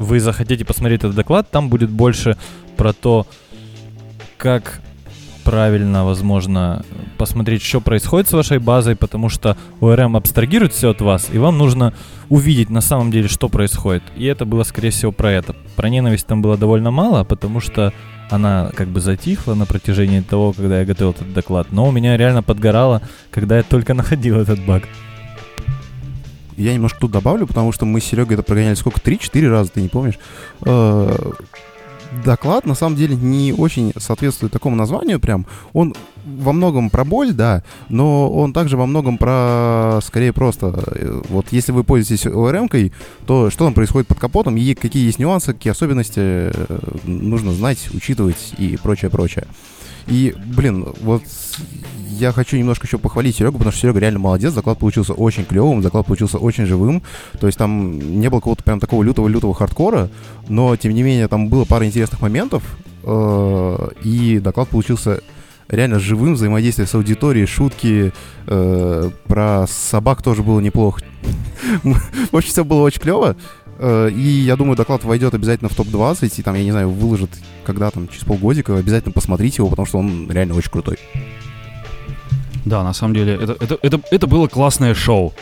вы 0.00 0.18
захотите 0.18 0.64
посмотреть 0.64 1.00
этот 1.00 1.14
доклад, 1.14 1.48
там 1.50 1.68
будет 1.68 1.90
больше 1.90 2.36
про 2.76 2.92
то, 2.92 3.26
как 4.38 4.80
правильно, 5.44 6.04
возможно, 6.04 6.84
посмотреть, 7.18 7.62
что 7.62 7.80
происходит 7.80 8.28
с 8.28 8.32
вашей 8.32 8.58
базой, 8.58 8.96
потому 8.96 9.28
что 9.28 9.56
ORM 9.80 10.16
абстрагирует 10.16 10.72
все 10.72 10.90
от 10.90 11.00
вас, 11.00 11.28
и 11.30 11.38
вам 11.38 11.58
нужно 11.58 11.92
увидеть 12.30 12.70
на 12.70 12.80
самом 12.80 13.10
деле, 13.10 13.28
что 13.28 13.48
происходит. 13.48 14.02
И 14.16 14.24
это 14.24 14.44
было, 14.46 14.62
скорее 14.62 14.90
всего, 14.90 15.12
про 15.12 15.32
это. 15.32 15.54
Про 15.76 15.90
ненависть 15.90 16.26
там 16.26 16.40
было 16.40 16.56
довольно 16.56 16.90
мало, 16.90 17.24
потому 17.24 17.60
что 17.60 17.92
она 18.30 18.70
как 18.74 18.88
бы 18.88 19.00
затихла 19.00 19.54
на 19.54 19.66
протяжении 19.66 20.20
того, 20.20 20.52
когда 20.52 20.80
я 20.80 20.86
готовил 20.86 21.10
этот 21.10 21.32
доклад. 21.34 21.66
Но 21.72 21.86
у 21.86 21.92
меня 21.92 22.16
реально 22.16 22.42
подгорало, 22.42 23.02
когда 23.30 23.58
я 23.58 23.62
только 23.62 23.92
находил 24.00 24.38
этот 24.38 24.64
баг. 24.64 24.84
Я 26.56 26.74
немножко 26.74 27.00
тут 27.00 27.10
добавлю, 27.10 27.46
потому 27.46 27.72
что 27.72 27.86
мы 27.86 28.00
с 28.00 28.04
Серегой 28.04 28.34
это 28.34 28.42
прогоняли 28.42 28.74
сколько? 28.74 29.00
Три-четыре 29.00 29.48
раза, 29.48 29.70
ты 29.70 29.82
не 29.82 29.88
помнишь? 29.88 30.18
Э, 30.64 31.16
доклад 32.24 32.66
на 32.66 32.74
самом 32.74 32.96
деле 32.96 33.16
не 33.16 33.52
очень 33.52 33.92
соответствует 33.96 34.52
такому 34.52 34.76
названию 34.76 35.20
прям. 35.20 35.46
Он 35.72 35.94
во 36.24 36.52
многом 36.52 36.90
про 36.90 37.04
боль, 37.04 37.32
да, 37.32 37.62
но 37.88 38.30
он 38.30 38.52
также 38.52 38.76
во 38.76 38.86
многом 38.86 39.18
про, 39.18 40.00
скорее 40.02 40.32
просто, 40.32 40.82
э, 40.86 41.22
вот 41.28 41.46
если 41.50 41.72
вы 41.72 41.84
пользуетесь 41.84 42.26
ORM-кой, 42.26 42.92
то 43.26 43.50
что 43.50 43.64
там 43.64 43.74
происходит 43.74 44.08
под 44.08 44.18
капотом, 44.18 44.56
и 44.56 44.74
какие 44.74 45.06
есть 45.06 45.18
нюансы, 45.18 45.52
какие 45.52 45.70
особенности 45.70 46.20
э, 46.20 46.78
нужно 47.04 47.52
знать, 47.52 47.88
учитывать 47.92 48.54
и 48.58 48.78
прочее, 48.82 49.10
прочее. 49.10 49.46
И, 50.06 50.34
блин, 50.56 50.86
вот 51.02 51.22
я 52.08 52.32
хочу 52.32 52.56
немножко 52.56 52.86
еще 52.86 52.98
похвалить 52.98 53.36
Серегу, 53.36 53.58
потому 53.58 53.72
что 53.72 53.80
Серега 53.80 54.00
реально 54.00 54.18
молодец, 54.18 54.52
заклад 54.52 54.78
получился 54.78 55.14
очень 55.14 55.44
клевым, 55.44 55.82
заклад 55.82 56.06
получился 56.06 56.38
очень 56.38 56.66
живым, 56.66 57.02
то 57.38 57.46
есть 57.46 57.58
там 57.58 58.20
не 58.20 58.28
было 58.28 58.40
какого-то 58.40 58.64
прям 58.64 58.80
такого 58.80 59.02
лютого-лютого 59.02 59.54
хардкора, 59.54 60.10
но, 60.48 60.76
тем 60.76 60.92
не 60.92 61.02
менее, 61.02 61.28
там 61.28 61.48
было 61.48 61.64
пара 61.64 61.86
интересных 61.86 62.20
моментов, 62.20 62.62
э, 63.04 63.88
и 64.02 64.38
доклад 64.38 64.68
получился 64.68 65.22
реально 65.70 65.98
живым, 65.98 66.34
взаимодействие 66.34 66.86
с 66.86 66.94
аудиторией, 66.94 67.46
шутки, 67.46 68.12
э, 68.46 69.10
про 69.26 69.66
собак 69.68 70.22
тоже 70.22 70.42
было 70.42 70.60
неплохо. 70.60 71.02
В 71.82 72.36
общем, 72.36 72.50
все 72.50 72.64
было 72.64 72.82
очень 72.82 73.00
клево. 73.00 73.36
Э, 73.78 74.10
и 74.10 74.20
я 74.20 74.56
думаю, 74.56 74.76
доклад 74.76 75.04
войдет 75.04 75.34
обязательно 75.34 75.70
в 75.70 75.74
топ-20, 75.74 76.32
и 76.36 76.42
там, 76.42 76.54
я 76.54 76.64
не 76.64 76.72
знаю, 76.72 76.90
выложат 76.90 77.30
когда 77.64 77.90
там, 77.90 78.08
через 78.08 78.24
полгодика. 78.24 78.76
Обязательно 78.76 79.12
посмотрите 79.12 79.56
его, 79.58 79.68
потому 79.68 79.86
что 79.86 79.98
он 79.98 80.30
реально 80.30 80.54
очень 80.54 80.70
крутой. 80.70 80.98
Да, 82.64 82.84
на 82.84 82.92
самом 82.92 83.14
деле, 83.14 83.34
это, 83.34 83.56
это, 83.58 83.78
это, 83.80 84.00
это 84.10 84.26
было 84.26 84.48
классное 84.48 84.94
шоу. 84.94 85.32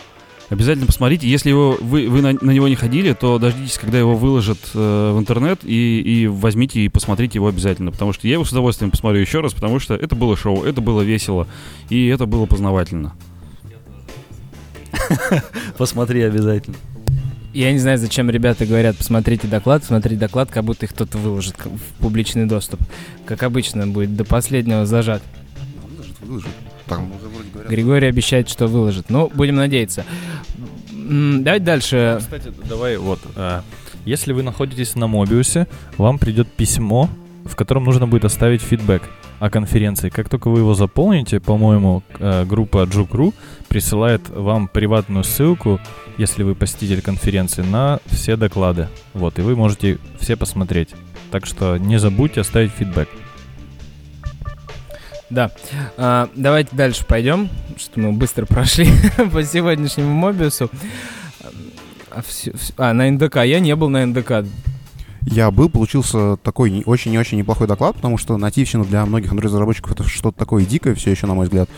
Обязательно 0.50 0.86
посмотрите. 0.86 1.28
Если 1.28 1.50
его, 1.50 1.76
вы, 1.80 2.08
вы 2.08 2.22
на, 2.22 2.32
на 2.32 2.50
него 2.50 2.68
не 2.68 2.74
ходили, 2.74 3.12
то 3.12 3.38
дождитесь, 3.38 3.76
когда 3.76 3.98
его 3.98 4.14
выложат 4.14 4.58
э, 4.74 5.12
в 5.14 5.18
интернет, 5.18 5.60
и, 5.62 6.00
и 6.00 6.26
возьмите 6.26 6.80
и 6.80 6.88
посмотрите 6.88 7.34
его 7.38 7.48
обязательно. 7.48 7.92
Потому 7.92 8.14
что 8.14 8.26
я 8.26 8.34
его 8.34 8.44
с 8.44 8.52
удовольствием 8.52 8.90
посмотрю 8.90 9.20
еще 9.20 9.40
раз, 9.40 9.52
потому 9.52 9.78
что 9.78 9.94
это 9.94 10.16
было 10.16 10.36
шоу, 10.36 10.64
это 10.64 10.80
было 10.80 11.02
весело, 11.02 11.46
и 11.90 12.06
это 12.06 12.24
было 12.24 12.46
познавательно. 12.46 13.14
Посмотри 15.78 16.22
обязательно. 16.22 16.76
Я 17.52 17.72
не 17.72 17.78
знаю, 17.78 17.98
зачем 17.98 18.30
ребята 18.30 18.66
говорят, 18.66 18.96
посмотрите 18.96 19.48
доклад, 19.48 19.82
посмотрите 19.82 20.20
доклад, 20.20 20.50
как 20.50 20.64
будто 20.64 20.86
их 20.86 20.92
кто-то 20.92 21.18
выложит 21.18 21.56
в 21.58 22.00
публичный 22.00 22.46
доступ. 22.46 22.80
Как 23.26 23.42
обычно, 23.42 23.86
будет 23.86 24.16
до 24.16 24.24
последнего 24.24 24.86
зажат. 24.86 25.22
Выложит, 25.90 26.20
выложит. 26.20 26.48
Там 26.88 27.12
уже 27.12 27.28
вроде 27.28 27.50
говорят. 27.50 27.70
Григорий 27.70 28.06
обещает, 28.06 28.48
что 28.48 28.66
выложит. 28.66 29.10
Ну, 29.10 29.30
будем 29.34 29.56
надеяться. 29.56 30.04
Давайте 30.90 31.64
дальше. 31.64 32.16
Кстати, 32.20 32.52
давай 32.68 32.96
вот. 32.96 33.20
а, 33.36 33.62
Если 34.04 34.32
вы 34.32 34.42
находитесь 34.42 34.94
на 34.94 35.06
Мобиусе, 35.06 35.66
вам 35.96 36.18
придет 36.18 36.48
письмо, 36.48 37.08
в 37.44 37.56
котором 37.56 37.84
нужно 37.84 38.06
будет 38.06 38.24
оставить 38.24 38.62
фидбэк 38.62 39.02
о 39.40 39.50
конференции. 39.50 40.08
Как 40.08 40.28
только 40.28 40.48
вы 40.50 40.60
его 40.60 40.74
заполните, 40.74 41.40
по-моему, 41.40 42.02
э, 42.18 42.44
группа 42.44 42.84
Juke.ru 42.84 43.32
присылает 43.68 44.28
вам 44.28 44.68
приватную 44.68 45.24
ссылку, 45.24 45.80
если 46.18 46.42
вы 46.42 46.54
посетитель 46.54 47.00
конференции, 47.02 47.62
на 47.62 48.00
все 48.06 48.36
доклады. 48.36 48.88
Вот, 49.14 49.38
и 49.38 49.42
вы 49.42 49.54
можете 49.56 49.98
все 50.18 50.36
посмотреть. 50.36 50.90
Так 51.30 51.46
что 51.46 51.76
не 51.76 51.98
забудьте 51.98 52.40
оставить 52.40 52.72
фидбэк. 52.72 53.08
Да. 55.30 55.50
А, 55.96 56.28
давайте 56.34 56.74
дальше 56.74 57.04
пойдем, 57.06 57.48
что 57.76 58.00
мы 58.00 58.12
быстро 58.12 58.46
прошли 58.46 58.88
по 59.32 59.42
сегодняшнему 59.44 60.12
Мобиусу. 60.14 60.70
А, 62.10 62.22
всё- 62.22 62.56
всё- 62.56 62.72
а, 62.78 62.92
на 62.94 63.10
НДК. 63.10 63.36
Я 63.44 63.60
не 63.60 63.76
был 63.76 63.88
на 63.90 64.04
НДК. 64.06 64.44
Я 65.30 65.50
был, 65.50 65.68
получился 65.68 66.38
такой 66.38 66.70
не- 66.70 66.84
очень 66.84 67.12
и 67.12 67.18
очень 67.18 67.36
неплохой 67.36 67.66
доклад, 67.66 67.96
потому 67.96 68.16
что 68.16 68.38
нативщина 68.38 68.84
для 68.84 69.04
многих 69.04 69.30
Android-разработчиков 69.30 69.92
это 69.92 70.04
что-то 70.04 70.38
такое 70.38 70.64
дикое 70.64 70.94
все 70.94 71.10
еще, 71.10 71.26
на 71.26 71.34
мой 71.34 71.44
взгляд. 71.44 71.68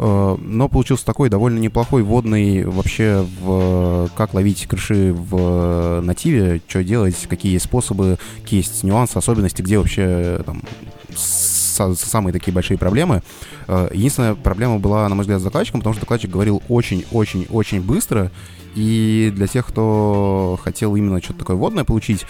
Э, 0.00 0.36
Но 0.40 0.68
получился 0.68 1.06
такой 1.06 1.28
довольно 1.28 1.60
неплохой 1.60 2.02
вводный 2.02 2.64
вообще 2.64 3.24
в 3.40 4.10
как 4.16 4.34
ловить 4.34 4.66
крыши 4.66 5.12
в 5.16 6.00
нативе, 6.02 6.60
что 6.66 6.82
делать, 6.82 7.14
какие 7.28 7.52
есть 7.52 7.66
способы, 7.66 8.18
какие 8.42 8.60
есть 8.60 8.82
нюансы, 8.82 9.16
особенности, 9.16 9.62
где 9.62 9.78
вообще 9.78 10.42
там 10.44 10.62
самые 11.94 12.32
такие 12.32 12.52
большие 12.52 12.78
проблемы. 12.78 13.22
Э, 13.66 13.88
Единственная 13.92 14.34
проблема 14.34 14.78
была, 14.78 15.08
на 15.08 15.14
мой 15.14 15.22
взгляд, 15.22 15.40
с 15.40 15.44
докладчиком, 15.44 15.80
потому 15.80 15.94
что 15.94 16.02
докладчик 16.02 16.30
говорил 16.30 16.62
очень-очень-очень 16.68 17.80
быстро, 17.80 18.30
и 18.74 19.32
для 19.34 19.46
тех, 19.46 19.66
кто 19.66 20.58
хотел 20.62 20.94
именно 20.94 21.22
что-то 21.22 21.40
такое 21.40 21.56
водное 21.56 21.84
получить, 21.84 22.26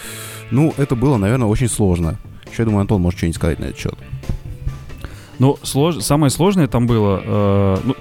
ну, 0.50 0.72
это 0.76 0.96
было, 0.96 1.16
наверное, 1.16 1.48
очень 1.48 1.68
сложно. 1.68 2.18
Еще, 2.50 2.62
я 2.62 2.64
думаю, 2.64 2.82
Антон 2.82 3.02
может 3.02 3.18
что-нибудь 3.18 3.36
сказать 3.36 3.58
на 3.58 3.64
этот 3.64 3.78
счет. 3.78 3.94
Ну, 5.38 5.58
слож... 5.62 5.98
самое 6.02 6.30
сложное 6.30 6.66
там 6.66 6.86
было, 6.86 7.20
э, 7.22 7.76
ну, 7.84 7.94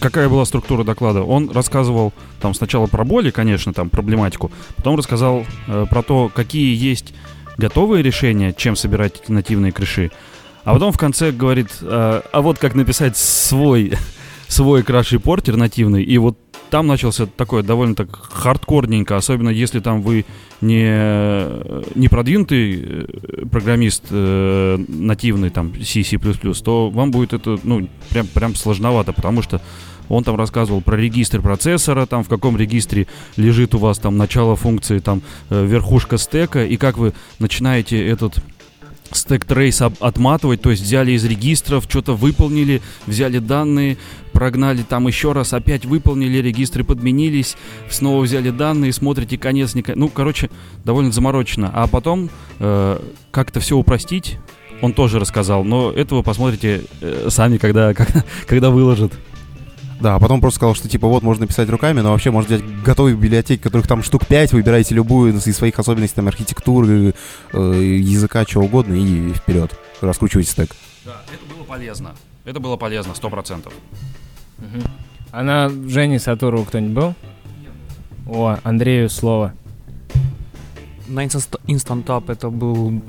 какая 0.00 0.28
была 0.28 0.44
структура 0.44 0.84
доклада. 0.84 1.22
Он 1.22 1.50
рассказывал 1.50 2.12
там 2.40 2.54
сначала 2.54 2.86
про 2.86 3.04
боли, 3.04 3.30
конечно, 3.30 3.72
там 3.72 3.90
проблематику, 3.90 4.50
потом 4.76 4.96
рассказал 4.96 5.44
э, 5.66 5.86
про 5.90 6.02
то, 6.02 6.30
какие 6.34 6.74
есть 6.74 7.12
готовые 7.58 8.02
решения, 8.02 8.54
чем 8.56 8.76
собирать 8.76 9.28
нативные 9.28 9.72
крыши, 9.72 10.10
а 10.68 10.74
потом 10.74 10.92
в 10.92 10.98
конце 10.98 11.32
говорит, 11.32 11.68
э, 11.80 12.20
а 12.30 12.42
вот 12.42 12.58
как 12.58 12.74
написать 12.74 13.16
свой, 13.16 13.94
свой 14.48 14.82
краш-репортер 14.82 15.56
нативный, 15.56 16.02
и 16.02 16.18
вот 16.18 16.36
там 16.68 16.86
начался 16.86 17.24
такое 17.24 17.62
довольно 17.62 17.94
так 17.94 18.14
хардкорненько, 18.14 19.16
особенно 19.16 19.48
если 19.48 19.80
там 19.80 20.02
вы 20.02 20.26
не, 20.60 21.98
не 21.98 22.08
продвинутый 22.08 22.84
э, 22.84 23.06
программист 23.50 24.04
э, 24.10 24.76
нативный, 24.88 25.48
там, 25.48 25.72
C, 25.82 26.04
C++, 26.04 26.18
то 26.18 26.90
вам 26.90 27.12
будет 27.12 27.32
это, 27.32 27.58
ну, 27.62 27.88
прям, 28.10 28.26
прям 28.26 28.54
сложновато, 28.54 29.14
потому 29.14 29.40
что 29.40 29.62
он 30.10 30.22
там 30.22 30.36
рассказывал 30.36 30.82
про 30.82 30.98
регистр 30.98 31.40
процессора, 31.40 32.04
там 32.04 32.24
в 32.24 32.28
каком 32.28 32.58
регистре 32.58 33.06
лежит 33.38 33.74
у 33.74 33.78
вас 33.78 33.98
там 33.98 34.18
начало 34.18 34.54
функции, 34.54 34.98
там 34.98 35.22
э, 35.48 35.64
верхушка 35.64 36.18
стека, 36.18 36.62
и 36.62 36.76
как 36.76 36.98
вы 36.98 37.14
начинаете 37.38 38.06
этот 38.06 38.42
стек 39.12 39.44
трейс 39.44 39.80
отматывать, 39.80 40.60
то 40.60 40.70
есть 40.70 40.82
взяли 40.82 41.12
из 41.12 41.24
регистров, 41.24 41.84
что-то 41.88 42.14
выполнили, 42.14 42.82
взяли 43.06 43.38
данные, 43.38 43.96
прогнали 44.32 44.82
там 44.82 45.06
еще 45.06 45.32
раз, 45.32 45.52
опять 45.52 45.84
выполнили, 45.84 46.38
регистры 46.38 46.84
подменились, 46.84 47.56
снова 47.90 48.22
взяли 48.22 48.50
данные, 48.50 48.92
смотрите 48.92 49.38
конец, 49.38 49.74
не 49.74 49.84
ну, 49.94 50.08
короче, 50.08 50.50
довольно 50.84 51.12
заморочено. 51.12 51.70
А 51.74 51.86
потом 51.86 52.30
э, 52.58 53.00
как 53.30 53.50
это 53.50 53.60
все 53.60 53.76
упростить, 53.76 54.38
он 54.80 54.92
тоже 54.92 55.18
рассказал, 55.18 55.64
но 55.64 55.90
это 55.90 56.14
вы 56.14 56.22
посмотрите 56.22 56.82
э, 57.00 57.28
сами, 57.30 57.58
когда, 57.58 57.94
когда, 57.94 58.24
когда 58.46 58.70
выложат. 58.70 59.12
Да, 60.00 60.14
а 60.14 60.20
потом 60.20 60.40
просто 60.40 60.58
сказал, 60.58 60.74
что 60.74 60.88
типа 60.88 61.08
вот 61.08 61.22
можно 61.22 61.46
писать 61.46 61.68
руками, 61.68 62.00
но 62.00 62.12
вообще 62.12 62.30
можно 62.30 62.56
взять 62.56 62.82
готовые 62.82 63.16
библиотеки, 63.16 63.60
которых 63.60 63.88
там 63.88 64.02
штук 64.02 64.26
5, 64.26 64.52
выбирайте 64.52 64.94
любую 64.94 65.34
из 65.34 65.56
своих 65.56 65.78
особенностей, 65.78 66.16
там, 66.16 66.28
архитектуры, 66.28 67.14
э, 67.52 67.58
языка, 68.00 68.44
чего 68.44 68.64
угодно, 68.64 68.94
и 68.94 69.32
вперед. 69.32 69.76
Раскручивайте 70.00 70.50
стек. 70.50 70.70
Да, 71.04 71.22
это 71.32 71.54
было 71.54 71.64
полезно. 71.64 72.14
Это 72.44 72.60
было 72.60 72.76
полезно, 72.76 73.14
сто 73.14 73.28
процентов. 73.28 73.72
А 75.32 75.42
на 75.42 75.68
Жене 75.68 76.18
Сатурову 76.18 76.64
кто-нибудь 76.64 76.94
был? 76.94 77.14
О, 78.26 78.56
Андрею 78.62 79.10
слово. 79.10 79.52
На 81.08 81.24
Instant, 81.24 81.60
Instant 81.66 82.04
Up 82.04 82.30
это 82.30 82.50
был 82.50 83.02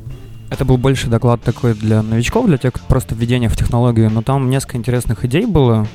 это 0.49 0.65
был 0.65 0.77
больше 0.77 1.07
доклад 1.07 1.41
такой 1.41 1.75
для 1.75 2.01
новичков, 2.01 2.47
для 2.47 2.57
тех, 2.57 2.73
кто 2.73 2.83
просто 2.87 3.13
введение 3.13 3.49
в 3.49 3.55
технологию, 3.55 4.09
но 4.09 4.23
там 4.23 4.49
несколько 4.49 4.77
интересных 4.77 5.23
идей 5.25 5.45
было. 5.45 5.87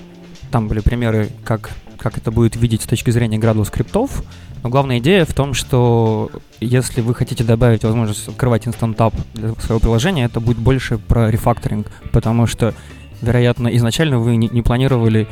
Там 0.50 0.68
были 0.68 0.80
примеры, 0.80 1.30
как, 1.44 1.70
как 1.98 2.18
это 2.18 2.30
будет 2.30 2.56
видеть 2.56 2.82
с 2.82 2.86
точки 2.86 3.10
зрения 3.10 3.38
градус 3.38 3.68
скриптов. 3.68 4.22
Но 4.62 4.70
главная 4.70 4.98
идея 4.98 5.26
в 5.26 5.34
том, 5.34 5.52
что 5.52 6.30
если 6.58 7.02
вы 7.02 7.14
хотите 7.14 7.44
добавить 7.44 7.84
возможность 7.84 8.28
открывать 8.28 8.66
Tab 8.66 9.14
для 9.34 9.54
своего 9.56 9.78
приложения, 9.78 10.24
это 10.24 10.40
будет 10.40 10.56
больше 10.56 10.96
про 10.96 11.30
рефакторинг, 11.30 11.88
потому 12.12 12.46
что, 12.46 12.74
вероятно, 13.20 13.68
изначально 13.68 14.18
вы 14.18 14.36
не, 14.36 14.48
не 14.48 14.62
планировали 14.62 15.28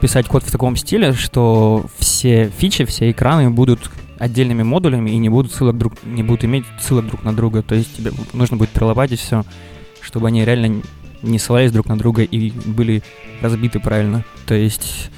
писать 0.00 0.26
код 0.26 0.42
в 0.42 0.50
таком 0.50 0.74
стиле, 0.76 1.12
что 1.12 1.86
все 1.98 2.50
фичи, 2.58 2.84
все 2.84 3.10
экраны 3.10 3.50
будут 3.50 3.90
отдельными 4.18 4.62
модулями 4.62 5.10
и 5.10 5.16
не 5.16 5.28
будут 5.28 5.52
ссылок 5.52 5.78
друг, 5.78 5.94
не 6.04 6.22
будут 6.22 6.44
иметь 6.44 6.64
ссылок 6.80 7.06
друг 7.06 7.22
на 7.22 7.34
друга. 7.34 7.62
То 7.62 7.74
есть 7.74 7.96
тебе 7.96 8.12
нужно 8.32 8.56
будет 8.56 8.70
прилопатить 8.70 9.20
все, 9.20 9.44
чтобы 10.00 10.28
они 10.28 10.44
реально 10.44 10.82
не 11.22 11.38
ссылались 11.38 11.72
друг 11.72 11.86
на 11.86 11.98
друга 11.98 12.22
и 12.22 12.50
были 12.50 13.02
разбиты 13.40 13.80
правильно. 13.80 14.24
То 14.46 14.54
есть 14.54 15.10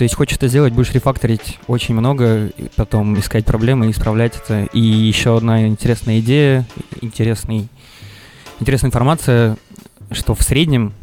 то 0.00 0.04
есть 0.04 0.14
хочешь 0.14 0.38
это 0.38 0.48
сделать, 0.48 0.72
будешь 0.72 0.92
рефакторить 0.92 1.58
очень 1.66 1.94
много, 1.94 2.46
и 2.46 2.70
потом 2.74 3.18
искать 3.18 3.44
проблемы 3.44 3.90
исправлять 3.90 4.34
это. 4.34 4.64
И 4.72 4.80
еще 4.80 5.36
одна 5.36 5.66
интересная 5.66 6.20
идея, 6.20 6.66
интересный, 7.02 7.68
интересная 8.60 8.88
информация, 8.88 9.58
что 10.10 10.34
в 10.34 10.42
среднем, 10.42 10.94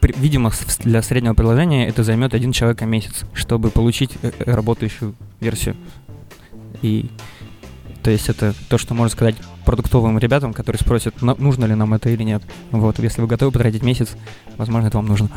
видимо, 0.00 0.52
для 0.84 1.02
среднего 1.02 1.34
приложения 1.34 1.88
это 1.88 2.04
займет 2.04 2.34
один 2.34 2.52
человек 2.52 2.82
месяц, 2.82 3.24
чтобы 3.32 3.70
получить 3.70 4.12
э, 4.22 4.30
э, 4.38 4.54
работающую 4.54 5.16
версию. 5.40 5.74
И 6.82 7.10
то 8.04 8.10
есть 8.10 8.28
это 8.28 8.52
то, 8.68 8.76
что 8.76 8.92
можно 8.92 9.10
сказать 9.10 9.34
продуктовым 9.64 10.18
ребятам, 10.18 10.52
которые 10.52 10.78
спросят, 10.78 11.22
«На- 11.22 11.34
нужно 11.36 11.64
ли 11.64 11.74
нам 11.74 11.94
это 11.94 12.10
или 12.10 12.22
нет. 12.22 12.42
Вот, 12.70 12.98
если 12.98 13.22
вы 13.22 13.26
готовы 13.26 13.50
потратить 13.50 13.82
месяц, 13.82 14.10
возможно, 14.58 14.88
это 14.88 14.98
вам 14.98 15.06
нужно. 15.06 15.30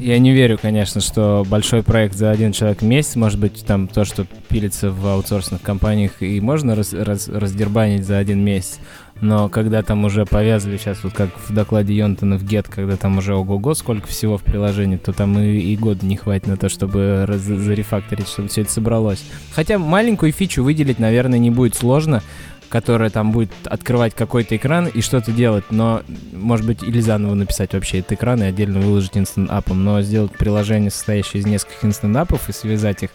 Я 0.00 0.18
не 0.18 0.32
верю, 0.32 0.58
конечно, 0.60 1.00
что 1.00 1.46
большой 1.48 1.84
проект 1.84 2.16
за 2.16 2.32
один 2.32 2.50
человек 2.50 2.82
в 2.82 2.84
месяц, 2.84 3.14
может 3.14 3.38
быть, 3.38 3.64
там 3.64 3.86
то, 3.86 4.04
что 4.04 4.26
пилится 4.48 4.90
в 4.90 5.06
аутсорсных 5.06 5.62
компаниях, 5.62 6.20
и 6.20 6.40
можно 6.40 6.74
раз- 6.74 6.92
раз- 6.92 7.28
раздербанить 7.28 8.04
за 8.04 8.18
один 8.18 8.44
месяц. 8.44 8.80
Но 9.22 9.48
когда 9.48 9.84
там 9.84 10.04
уже 10.04 10.26
повязали, 10.26 10.76
сейчас 10.76 11.04
вот 11.04 11.12
как 11.12 11.30
в 11.48 11.54
докладе 11.54 11.94
Йонтона 11.94 12.36
в 12.36 12.42
Get, 12.42 12.66
когда 12.68 12.96
там 12.96 13.18
уже 13.18 13.36
ого-го, 13.36 13.72
сколько 13.74 14.08
всего 14.08 14.36
в 14.36 14.42
приложении, 14.42 14.96
то 14.96 15.12
там 15.12 15.38
и, 15.38 15.58
и 15.58 15.76
года 15.76 16.04
не 16.04 16.16
хватит 16.16 16.48
на 16.48 16.56
то, 16.56 16.68
чтобы 16.68 17.24
раз- 17.24 17.40
зарефакторить, 17.40 18.26
чтобы 18.26 18.48
все 18.48 18.62
это 18.62 18.72
собралось. 18.72 19.24
Хотя 19.54 19.78
маленькую 19.78 20.32
фичу 20.32 20.64
выделить, 20.64 20.98
наверное, 20.98 21.38
не 21.38 21.50
будет 21.50 21.76
сложно, 21.76 22.20
которая 22.68 23.10
там 23.10 23.30
будет 23.30 23.52
открывать 23.64 24.12
какой-то 24.12 24.56
экран 24.56 24.88
и 24.88 25.00
что-то 25.00 25.30
делать, 25.30 25.66
но, 25.70 26.02
может 26.32 26.66
быть, 26.66 26.82
или 26.82 26.98
заново 26.98 27.34
написать 27.34 27.74
вообще 27.74 28.00
этот 28.00 28.14
экран 28.14 28.42
и 28.42 28.46
отдельно 28.46 28.80
выложить 28.80 29.16
инстант-апом, 29.16 29.84
но 29.84 30.02
сделать 30.02 30.32
приложение, 30.32 30.90
состоящее 30.90 31.42
из 31.42 31.46
нескольких 31.46 31.84
инстант-апов 31.84 32.48
и 32.48 32.52
связать 32.52 33.04
их, 33.04 33.10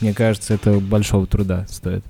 мне 0.00 0.14
кажется, 0.14 0.54
это 0.54 0.80
большого 0.80 1.26
труда 1.26 1.66
стоит. 1.68 2.02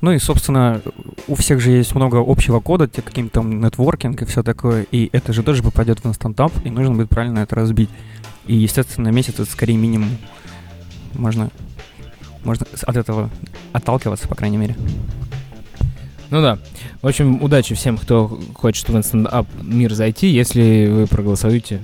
Ну 0.00 0.12
и, 0.12 0.18
собственно, 0.18 0.80
у 1.26 1.34
всех 1.34 1.60
же 1.60 1.72
есть 1.72 1.94
много 1.94 2.22
общего 2.24 2.60
кода, 2.60 2.86
каким-то 2.86 3.34
там 3.34 3.60
нетворкинг 3.60 4.22
и 4.22 4.24
все 4.26 4.42
такое, 4.42 4.86
и 4.92 5.10
это 5.12 5.32
же 5.32 5.42
тоже 5.42 5.62
попадет 5.62 5.98
в 5.98 6.04
App, 6.04 6.52
и 6.64 6.70
нужно 6.70 6.94
будет 6.94 7.08
правильно 7.08 7.40
это 7.40 7.56
разбить. 7.56 7.90
И, 8.46 8.54
естественно, 8.54 9.08
месяц 9.08 9.34
это 9.34 9.44
скорее 9.44 9.76
минимум. 9.76 10.10
Можно, 11.14 11.50
можно 12.44 12.66
от 12.82 12.96
этого 12.96 13.28
отталкиваться, 13.72 14.28
по 14.28 14.36
крайней 14.36 14.56
мере. 14.56 14.76
Ну 16.30 16.42
да. 16.42 16.58
В 17.02 17.06
общем, 17.06 17.42
удачи 17.42 17.74
всем, 17.74 17.96
кто 17.96 18.40
хочет 18.54 18.88
в 18.88 18.96
App 19.26 19.46
мир 19.62 19.94
зайти. 19.94 20.28
Если 20.28 20.88
вы 20.90 21.06
проголосуете, 21.06 21.80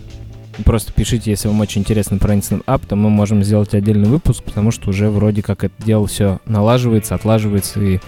просто 0.64 0.92
пишите, 0.92 1.30
если 1.30 1.48
вам 1.48 1.60
очень 1.60 1.80
интересно 1.80 2.18
про 2.18 2.34
Instant 2.34 2.64
App, 2.64 2.82
то 2.86 2.96
мы 2.96 3.10
можем 3.10 3.42
сделать 3.42 3.74
отдельный 3.74 4.08
выпуск, 4.08 4.44
потому 4.44 4.70
что 4.70 4.90
уже 4.90 5.10
вроде 5.10 5.42
как 5.42 5.64
это 5.64 5.74
дело 5.84 6.06
все 6.06 6.38
налаживается, 6.46 7.14
отлаживается, 7.14 7.80
и 7.80 8.00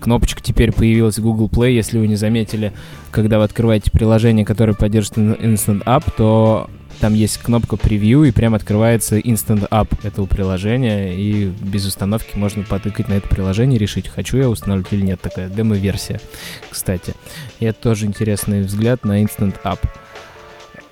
кнопочка 0.00 0.42
теперь 0.42 0.72
появилась 0.72 1.18
в 1.18 1.22
Google 1.22 1.48
Play. 1.48 1.72
Если 1.72 1.98
вы 1.98 2.08
не 2.08 2.16
заметили, 2.16 2.72
когда 3.10 3.38
вы 3.38 3.44
открываете 3.44 3.90
приложение, 3.90 4.44
которое 4.44 4.74
поддержит 4.74 5.16
Instant 5.16 5.84
App, 5.84 6.12
то 6.16 6.70
там 7.00 7.14
есть 7.14 7.38
кнопка 7.38 7.76
превью, 7.76 8.24
и 8.24 8.30
прям 8.30 8.54
открывается 8.54 9.18
Instant 9.18 9.68
App 9.70 9.88
этого 10.04 10.26
приложения, 10.26 11.14
и 11.14 11.46
без 11.46 11.84
установки 11.86 12.36
можно 12.36 12.62
потыкать 12.62 13.08
на 13.08 13.14
это 13.14 13.28
приложение 13.28 13.76
и 13.76 13.80
решить, 13.80 14.08
хочу 14.08 14.36
я 14.36 14.48
устанавливать 14.48 14.92
или 14.92 15.02
нет. 15.02 15.20
Такая 15.20 15.48
демо-версия, 15.48 16.20
кстати. 16.70 17.14
И 17.60 17.64
это 17.64 17.80
тоже 17.82 18.06
интересный 18.06 18.62
взгляд 18.62 19.04
на 19.04 19.22
Instant 19.22 19.56
App. 19.64 19.80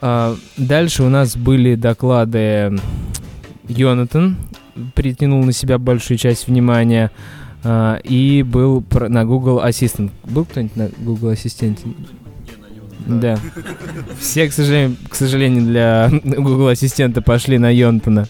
А, 0.01 0.37
дальше 0.57 1.03
у 1.03 1.09
нас 1.09 1.37
были 1.37 1.75
доклады 1.75 2.79
Йонатан, 3.69 4.37
притянул 4.95 5.45
на 5.45 5.53
себя 5.53 5.79
большую 5.79 6.19
часть 6.19 6.49
внимания, 6.49 7.11
а, 7.63 7.99
и 8.03 8.43
был 8.43 8.85
на 8.91 9.25
Google 9.25 9.61
Assistant. 9.65 10.11
Был 10.25 10.45
кто-нибудь 10.45 10.77
на 10.77 10.91
Google 10.99 11.31
Ассистенте? 11.31 11.83
Да. 13.07 13.39
Все, 14.19 14.49
к 14.49 14.53
сожалению, 14.53 14.97
к 15.09 15.15
сожалению, 15.15 15.65
для 15.65 16.11
Google 16.25 16.69
Ассистента 16.69 17.23
пошли 17.23 17.59
на 17.59 17.71
Йонтона. 17.71 18.29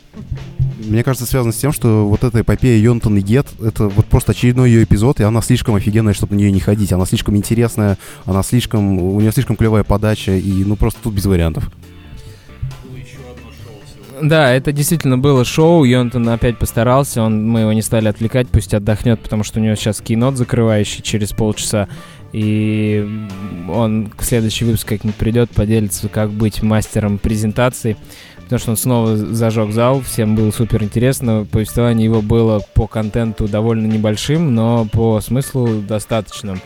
Мне 0.91 1.05
кажется, 1.05 1.25
связано 1.25 1.53
с 1.53 1.57
тем, 1.57 1.71
что 1.71 2.09
вот 2.09 2.25
эта 2.25 2.41
эпопея 2.41 2.77
Йонтон 2.77 3.17
и 3.17 3.21
Гет, 3.21 3.47
это 3.65 3.87
вот 3.87 4.07
просто 4.07 4.33
очередной 4.33 4.71
ее 4.71 4.83
эпизод, 4.83 5.21
и 5.21 5.23
она 5.23 5.41
слишком 5.41 5.77
офигенная, 5.77 6.15
чтобы 6.15 6.35
на 6.35 6.39
нее 6.39 6.51
не 6.51 6.59
ходить. 6.59 6.93
Она 6.93 7.07
слишком 7.07 7.37
интересная, 7.37 7.97
она 8.25 8.43
слишком, 8.43 8.99
у 8.99 9.21
нее 9.21 9.31
слишком 9.31 9.55
клевая 9.55 9.85
подача, 9.85 10.33
и 10.33 10.65
ну 10.65 10.75
просто 10.75 10.99
тут 11.01 11.15
без 11.15 11.27
вариантов. 11.27 11.71
Да, 14.21 14.53
это 14.53 14.73
действительно 14.73 15.17
было 15.17 15.45
шоу. 15.45 15.85
Йонтон 15.85 16.29
опять 16.29 16.59
постарался. 16.59 17.23
Он, 17.23 17.49
мы 17.49 17.61
его 17.61 17.73
не 17.73 17.83
стали 17.83 18.09
отвлекать, 18.09 18.49
пусть 18.49 18.75
отдохнет, 18.75 19.21
потому 19.21 19.45
что 19.45 19.61
у 19.61 19.63
него 19.63 19.77
сейчас 19.77 20.01
кинот 20.01 20.37
закрывающий 20.37 21.03
через 21.03 21.31
полчаса. 21.31 21.89
И 22.33 23.09
он 23.69 24.09
к 24.09 24.23
следующий 24.23 24.65
выпуск 24.65 24.89
как-нибудь 24.89 25.17
придет, 25.17 25.51
поделится, 25.51 26.09
как 26.09 26.31
быть 26.31 26.63
мастером 26.63 27.19
презентации. 27.19 27.97
Потому 28.51 28.63
что 28.63 28.71
он 28.73 28.77
снова 28.77 29.17
зажег 29.17 29.71
зал, 29.71 30.01
всем 30.01 30.35
было 30.35 30.51
супер 30.51 30.83
интересно. 30.83 31.47
Повествование 31.49 32.07
его 32.07 32.21
было 32.21 32.61
по 32.75 32.89
контенту 32.89 33.47
довольно 33.47 33.87
небольшим, 33.87 34.57
но 34.57 34.89
по 34.91 35.21
смыслу 35.21 35.83
достаточным. 35.83 36.61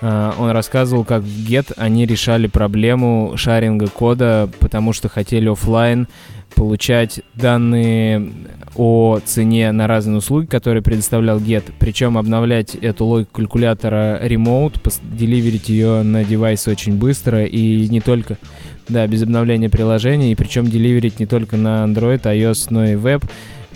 Uh, 0.00 0.34
он 0.36 0.50
рассказывал, 0.50 1.04
как 1.04 1.22
в 1.22 1.48
Get 1.48 1.74
они 1.76 2.06
решали 2.06 2.48
проблему 2.48 3.34
шаринга 3.36 3.86
кода, 3.86 4.48
потому 4.58 4.92
что 4.92 5.08
хотели 5.08 5.48
офлайн 5.48 6.08
получать 6.56 7.20
данные 7.34 8.32
о 8.74 9.20
цене 9.24 9.70
на 9.70 9.86
разные 9.86 10.18
услуги, 10.18 10.46
которые 10.46 10.82
предоставлял 10.82 11.38
Get, 11.38 11.72
причем 11.78 12.18
обновлять 12.18 12.74
эту 12.74 13.04
логику 13.04 13.30
калькулятора 13.34 14.20
remote, 14.24 14.80
деливерить 15.02 15.68
ее 15.68 16.02
на 16.02 16.24
девайс 16.24 16.66
очень 16.66 16.96
быстро 16.96 17.44
и 17.44 17.88
не 17.88 18.00
только, 18.00 18.38
да, 18.88 19.06
без 19.06 19.22
обновления 19.22 19.68
приложения, 19.68 20.32
и 20.32 20.34
причем 20.34 20.66
деливерить 20.66 21.20
не 21.20 21.26
только 21.26 21.56
на 21.56 21.84
Android, 21.84 22.22
iOS, 22.22 22.66
но 22.70 22.86
и 22.86 22.94
веб, 22.94 23.24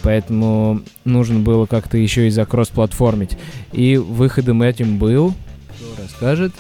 поэтому 0.03 0.83
нужно 1.05 1.41
было 1.41 1.67
как-то 1.67 1.97
еще 1.97 2.27
и 2.27 2.31
закросс-платформить. 2.31 3.37
И 3.73 3.97
выходом 3.97 4.63
этим 4.63 4.99
был, 4.99 5.35
кто 5.77 6.03
расскажет, 6.03 6.53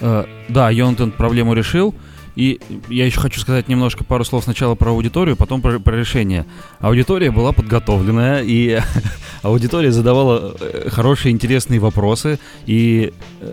Э, 0.00 0.24
да, 0.48 0.70
Йонтон 0.70 1.12
проблему 1.12 1.54
решил. 1.54 1.94
И 2.36 2.60
я 2.88 3.06
еще 3.06 3.20
хочу 3.20 3.40
сказать 3.40 3.68
немножко 3.68 4.04
пару 4.04 4.24
слов 4.24 4.44
сначала 4.44 4.74
про 4.74 4.90
аудиторию, 4.90 5.36
потом 5.36 5.60
про, 5.60 5.78
про 5.78 5.96
решение. 5.96 6.46
Аудитория 6.78 7.30
была 7.30 7.52
подготовленная, 7.52 8.42
и 8.42 8.80
аудитория 9.42 9.92
задавала 9.92 10.56
э, 10.58 10.88
хорошие, 10.90 11.32
интересные 11.32 11.80
вопросы. 11.80 12.38
И 12.66 13.12
э, 13.40 13.52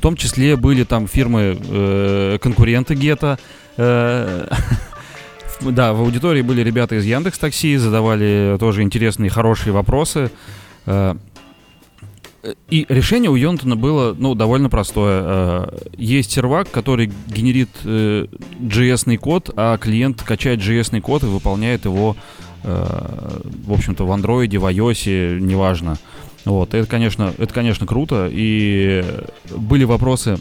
в 0.00 0.02
том 0.02 0.16
числе 0.16 0.56
были 0.56 0.84
там 0.84 1.06
фирмы, 1.06 1.58
э, 1.60 2.38
конкуренты 2.40 2.94
Гета. 2.94 3.38
Э, 3.76 4.48
да, 5.60 5.92
в 5.92 6.00
аудитории 6.00 6.40
были 6.40 6.62
ребята 6.62 6.94
из 6.94 7.04
Яндекс 7.04 7.38
Такси, 7.38 7.76
задавали 7.76 8.56
тоже 8.58 8.80
интересные, 8.80 9.28
хорошие 9.28 9.74
вопросы. 9.74 10.30
Э, 10.86 11.16
и 12.70 12.86
решение 12.88 13.30
у 13.30 13.36
Йонтона 13.36 13.76
было, 13.76 14.16
ну, 14.18 14.34
довольно 14.34 14.70
простое. 14.70 15.22
Э, 15.22 15.78
есть 15.98 16.30
сервак, 16.30 16.70
который 16.70 17.12
генерит 17.26 17.68
JS-ный 17.84 19.16
э, 19.16 19.18
код, 19.18 19.50
а 19.54 19.76
клиент 19.76 20.22
качает 20.22 20.60
JS-ный 20.60 21.02
код 21.02 21.24
и 21.24 21.26
выполняет 21.26 21.84
его, 21.84 22.16
в 22.62 23.72
общем-то, 23.72 24.06
в 24.06 24.12
андроиде, 24.12 24.56
в 24.56 24.64
iOS, 24.64 25.40
неважно. 25.40 25.98
Вот, 26.44 26.74
это, 26.74 26.88
конечно, 26.88 27.34
это, 27.38 27.52
конечно, 27.52 27.86
круто. 27.86 28.28
И 28.30 29.04
были 29.54 29.84
вопросы 29.84 30.38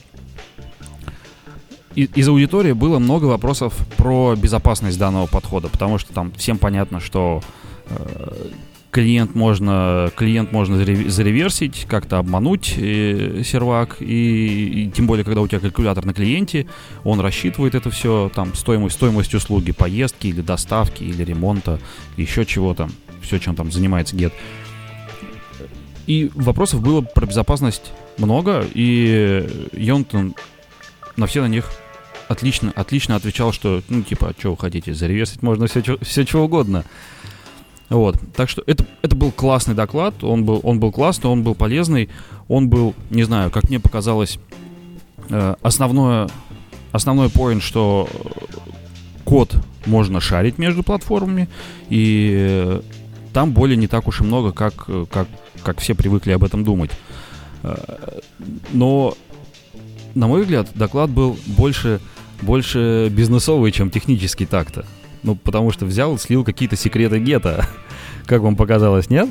из 1.95 2.27
аудитории 2.29 2.71
было 2.71 2.99
много 2.99 3.25
вопросов 3.25 3.75
про 3.97 4.35
безопасность 4.35 4.97
данного 4.97 5.25
подхода, 5.25 5.67
потому 5.67 5.97
что 5.97 6.13
там 6.13 6.31
всем 6.33 6.57
понятно, 6.57 6.99
что 6.99 7.41
клиент 8.91 9.35
можно, 9.35 10.11
клиент 10.15 10.51
можно 10.51 10.77
зареверсить, 10.77 11.85
как-то 11.87 12.17
обмануть 12.17 12.73
э, 12.77 13.43
сервак, 13.45 13.97
и, 13.99 14.85
и 14.85 14.91
тем 14.91 15.05
более, 15.07 15.23
когда 15.23 15.41
у 15.41 15.47
тебя 15.47 15.59
калькулятор 15.59 16.05
на 16.05 16.13
клиенте, 16.13 16.67
он 17.03 17.19
рассчитывает 17.19 17.75
это 17.75 17.89
все, 17.91 18.31
там, 18.33 18.55
стоимость, 18.55 18.95
стоимость 18.95 19.33
услуги, 19.35 19.71
поездки 19.71 20.27
или 20.27 20.41
доставки, 20.41 21.03
или 21.03 21.23
ремонта, 21.23 21.79
еще 22.17 22.45
чего-то, 22.45 22.89
все, 23.21 23.37
чем 23.37 23.55
там 23.55 23.71
занимается 23.71 24.15
Get. 24.15 24.33
И 26.09 26.31
вопросов 26.33 26.81
было 26.81 27.01
про 27.01 27.27
безопасность 27.27 27.91
много, 28.17 28.65
и 28.73 29.47
Йонтон 29.73 30.33
на 31.15 31.27
все 31.27 31.43
на 31.43 31.45
них 31.45 31.69
отлично, 32.27 32.71
отлично 32.75 33.15
отвечал, 33.15 33.53
что, 33.53 33.83
ну, 33.89 34.01
типа, 34.01 34.29
а 34.29 34.33
что 34.35 34.49
вы 34.49 34.57
хотите, 34.57 34.95
зареверсить 34.95 35.43
можно 35.43 35.67
все, 35.67 35.83
все 36.01 36.25
что 36.25 36.43
угодно. 36.43 36.83
Вот. 37.89 38.19
Так 38.35 38.49
что 38.49 38.63
это, 38.65 38.87
это 39.03 39.15
был 39.15 39.31
классный 39.31 39.75
доклад, 39.75 40.23
он 40.23 40.45
был, 40.45 40.59
он 40.63 40.79
был 40.79 40.91
классный, 40.91 41.29
он 41.29 41.43
был 41.43 41.53
полезный, 41.53 42.09
он 42.47 42.69
был, 42.69 42.95
не 43.11 43.21
знаю, 43.21 43.51
как 43.51 43.69
мне 43.69 43.79
показалось, 43.79 44.39
э, 45.29 45.55
основное, 45.61 46.27
основной 46.91 47.27
point, 47.27 47.61
что 47.61 48.09
код 49.25 49.55
можно 49.85 50.19
шарить 50.19 50.57
между 50.57 50.81
платформами, 50.81 51.47
и 51.87 52.31
э, 52.35 52.81
там 53.33 53.51
боли 53.51 53.75
не 53.75 53.87
так 53.87 54.07
уж 54.07 54.21
и 54.21 54.23
много, 54.23 54.51
как, 54.51 54.87
как, 55.09 55.27
как 55.63 55.79
все 55.79 55.95
привыкли 55.95 56.31
об 56.31 56.43
этом 56.43 56.63
думать. 56.63 56.91
Э, 57.63 57.75
но, 58.71 59.15
на 60.15 60.27
мой 60.27 60.41
взгляд, 60.41 60.69
доклад 60.75 61.09
был 61.09 61.37
больше, 61.45 61.99
больше 62.41 63.09
бизнесовый, 63.11 63.71
чем 63.71 63.89
технический 63.89 64.45
так-то. 64.45 64.85
Ну, 65.23 65.35
потому 65.35 65.71
что 65.71 65.85
взял, 65.85 66.17
слил 66.17 66.43
какие-то 66.43 66.75
секреты 66.75 67.19
гетто. 67.19 67.67
Как 68.25 68.41
вам 68.41 68.55
показалось, 68.55 69.09
нет? 69.09 69.29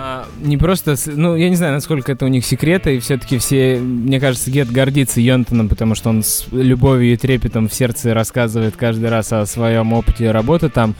А, 0.00 0.28
не 0.40 0.56
просто, 0.56 0.94
ну, 1.06 1.34
я 1.34 1.48
не 1.48 1.56
знаю, 1.56 1.72
насколько 1.72 2.12
это 2.12 2.24
у 2.24 2.28
них 2.28 2.46
секреты, 2.46 2.96
и 2.96 2.98
все-таки 3.00 3.38
все, 3.38 3.80
мне 3.80 4.20
кажется, 4.20 4.48
Гет 4.48 4.70
гордится 4.70 5.20
Йонтоном, 5.20 5.68
потому 5.68 5.96
что 5.96 6.10
он 6.10 6.22
с 6.22 6.46
любовью 6.52 7.14
и 7.14 7.16
трепетом 7.16 7.68
в 7.68 7.74
сердце 7.74 8.14
рассказывает 8.14 8.76
каждый 8.76 9.08
раз 9.08 9.32
о 9.32 9.44
своем 9.44 9.92
опыте 9.92 10.30
работы 10.30 10.68
там. 10.68 10.94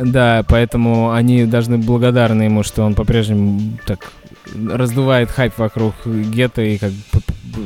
Да, 0.00 0.44
поэтому 0.48 1.12
они 1.12 1.44
должны 1.44 1.78
благодарны 1.78 2.42
ему, 2.44 2.62
что 2.62 2.82
он 2.82 2.94
по-прежнему 2.94 3.78
так 3.86 4.12
раздувает 4.54 5.30
хайп 5.30 5.56
вокруг 5.58 5.94
Гетта, 6.04 6.62
и 6.62 6.78
как 6.78 6.92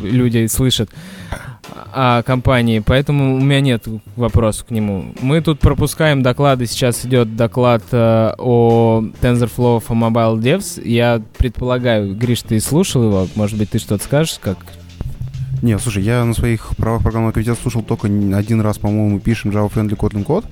люди 0.03 0.47
слышат 0.47 0.91
о 1.93 2.23
компании, 2.23 2.81
поэтому 2.85 3.37
у 3.37 3.41
меня 3.41 3.61
нет 3.61 3.85
вопросов 4.15 4.67
к 4.67 4.71
нему. 4.71 5.15
Мы 5.21 5.41
тут 5.41 5.59
пропускаем 5.61 6.23
доклады, 6.23 6.67
сейчас 6.67 7.05
идет 7.05 7.37
доклад 7.37 7.83
э, 7.91 8.35
о 8.39 9.03
TensorFlow 9.21 9.83
for 9.87 9.91
Mobile 9.91 10.39
Devs. 10.39 10.87
Я 10.87 11.23
предполагаю, 11.39 12.15
Гриш, 12.15 12.43
ты 12.43 12.61
слушал 12.61 13.05
его, 13.05 13.29
может 13.35 13.59
быть, 13.59 13.71
ты 13.71 13.79
что-то 13.79 14.05
скажешь, 14.05 14.39
как? 14.41 14.59
Не, 15.63 15.79
слушай, 15.79 16.03
я 16.03 16.25
на 16.25 16.35
своих 16.35 16.77
правах 16.77 17.03
программного 17.03 17.33
комитета 17.33 17.61
слушал 17.61 17.83
только 17.83 18.07
один 18.07 18.61
раз, 18.61 18.79
по-моему, 18.79 19.19
пишем 19.21 19.51
Java 19.51 19.73
Friendly 19.73 19.97
Kotlin 19.97 20.23
код, 20.23 20.45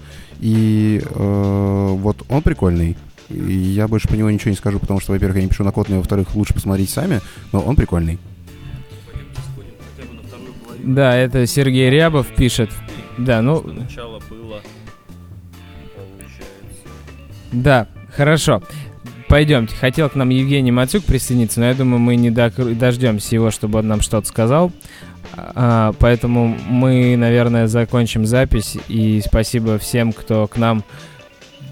и 0.45 1.01
э, 1.03 1.89
вот 1.95 2.19
он 2.29 2.43
прикольный. 2.43 2.99
И 3.31 3.51
я 3.51 3.89
больше 3.89 4.09
по 4.09 4.13
него 4.13 4.31
ничего 4.31 4.51
не 4.51 4.57
скажу, 4.59 4.79
потому 4.79 5.01
что, 5.01 5.13
во-первых, 5.13 5.39
я 5.39 5.43
не 5.43 5.49
пишу 5.49 5.65
на 5.65 5.71
Kotlin, 5.71 5.97
во-вторых, 5.97 6.35
лучше 6.35 6.53
посмотреть 6.53 6.91
сами, 6.91 7.23
но 7.51 7.61
он 7.61 7.77
прикольный. 7.77 8.19
Да, 10.81 11.17
это 11.17 11.47
Сергей 11.47 11.89
Рябов 11.89 12.27
пишет. 12.27 12.69
Да, 13.17 13.41
ну, 13.41 13.63
Начало 13.63 14.21
было, 14.29 14.61
получается. 15.97 16.43
да, 17.53 17.89
хорошо. 18.15 18.63
Пойдемте. 19.31 19.75
Хотел 19.75 20.11
к 20.11 20.15
нам 20.15 20.29
Евгений 20.29 20.73
Мацюк 20.73 21.05
присоединиться, 21.05 21.61
но 21.61 21.67
я 21.67 21.75
думаю, 21.75 22.01
мы 22.01 22.17
не 22.17 22.31
дождемся 22.31 23.35
его, 23.35 23.51
чтобы 23.51 23.79
он 23.79 23.89
нам 23.89 24.03
что-то 24.03 24.29
сказал. 24.29 24.73
А, 25.37 25.93
поэтому 25.99 26.57
мы, 26.69 27.17
наверное, 27.17 27.67
закончим 27.67 28.27
запись. 28.27 28.77
И 28.89 29.23
спасибо 29.25 29.79
всем, 29.79 30.13
кто 30.13 30.47
к 30.47 30.57
нам 30.57 30.85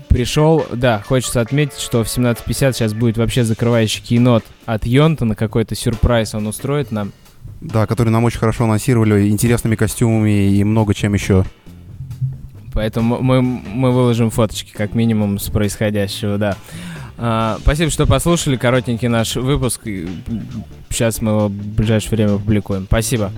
пришел. 0.09 0.65
Да, 0.73 1.03
хочется 1.07 1.41
отметить, 1.41 1.79
что 1.79 2.05
в 2.05 2.07
17.50 2.07 2.73
сейчас 2.73 2.95
будет 2.95 3.17
вообще 3.17 3.45
закрывающий 3.45 4.03
кейнот 4.03 4.45
от 4.67 4.87
Йонтона. 4.87 5.35
Какой-то 5.35 5.75
сюрприз 5.75 6.35
он 6.35 6.47
устроит 6.47 6.93
нам. 6.93 7.13
Да, 7.61 7.87
который 7.87 8.11
нам 8.11 8.25
очень 8.25 8.41
хорошо 8.41 8.65
анонсировали 8.65 9.29
интересными 9.29 9.77
костюмами 9.77 10.51
и 10.53 10.65
много 10.65 10.95
чем 10.95 11.15
еще. 11.15 11.45
Поэтому 12.75 13.23
мы, 13.23 13.43
мы 13.43 13.93
выложим 13.93 14.31
фоточки, 14.31 14.73
как 14.73 14.95
минимум, 14.95 15.39
с 15.39 15.49
происходящего, 15.51 16.39
да. 16.39 16.57
А, 17.25 17.59
спасибо, 17.61 17.89
что 17.89 18.05
послушали. 18.05 18.57
Коротенький 18.57 19.07
наш 19.07 19.37
выпуск. 19.37 19.83
Сейчас 20.91 21.21
мы 21.21 21.31
его 21.31 21.47
в 21.47 21.53
ближайшее 21.53 22.11
время 22.11 22.35
опубликуем. 22.35 22.87
Спасибо. 22.87 23.31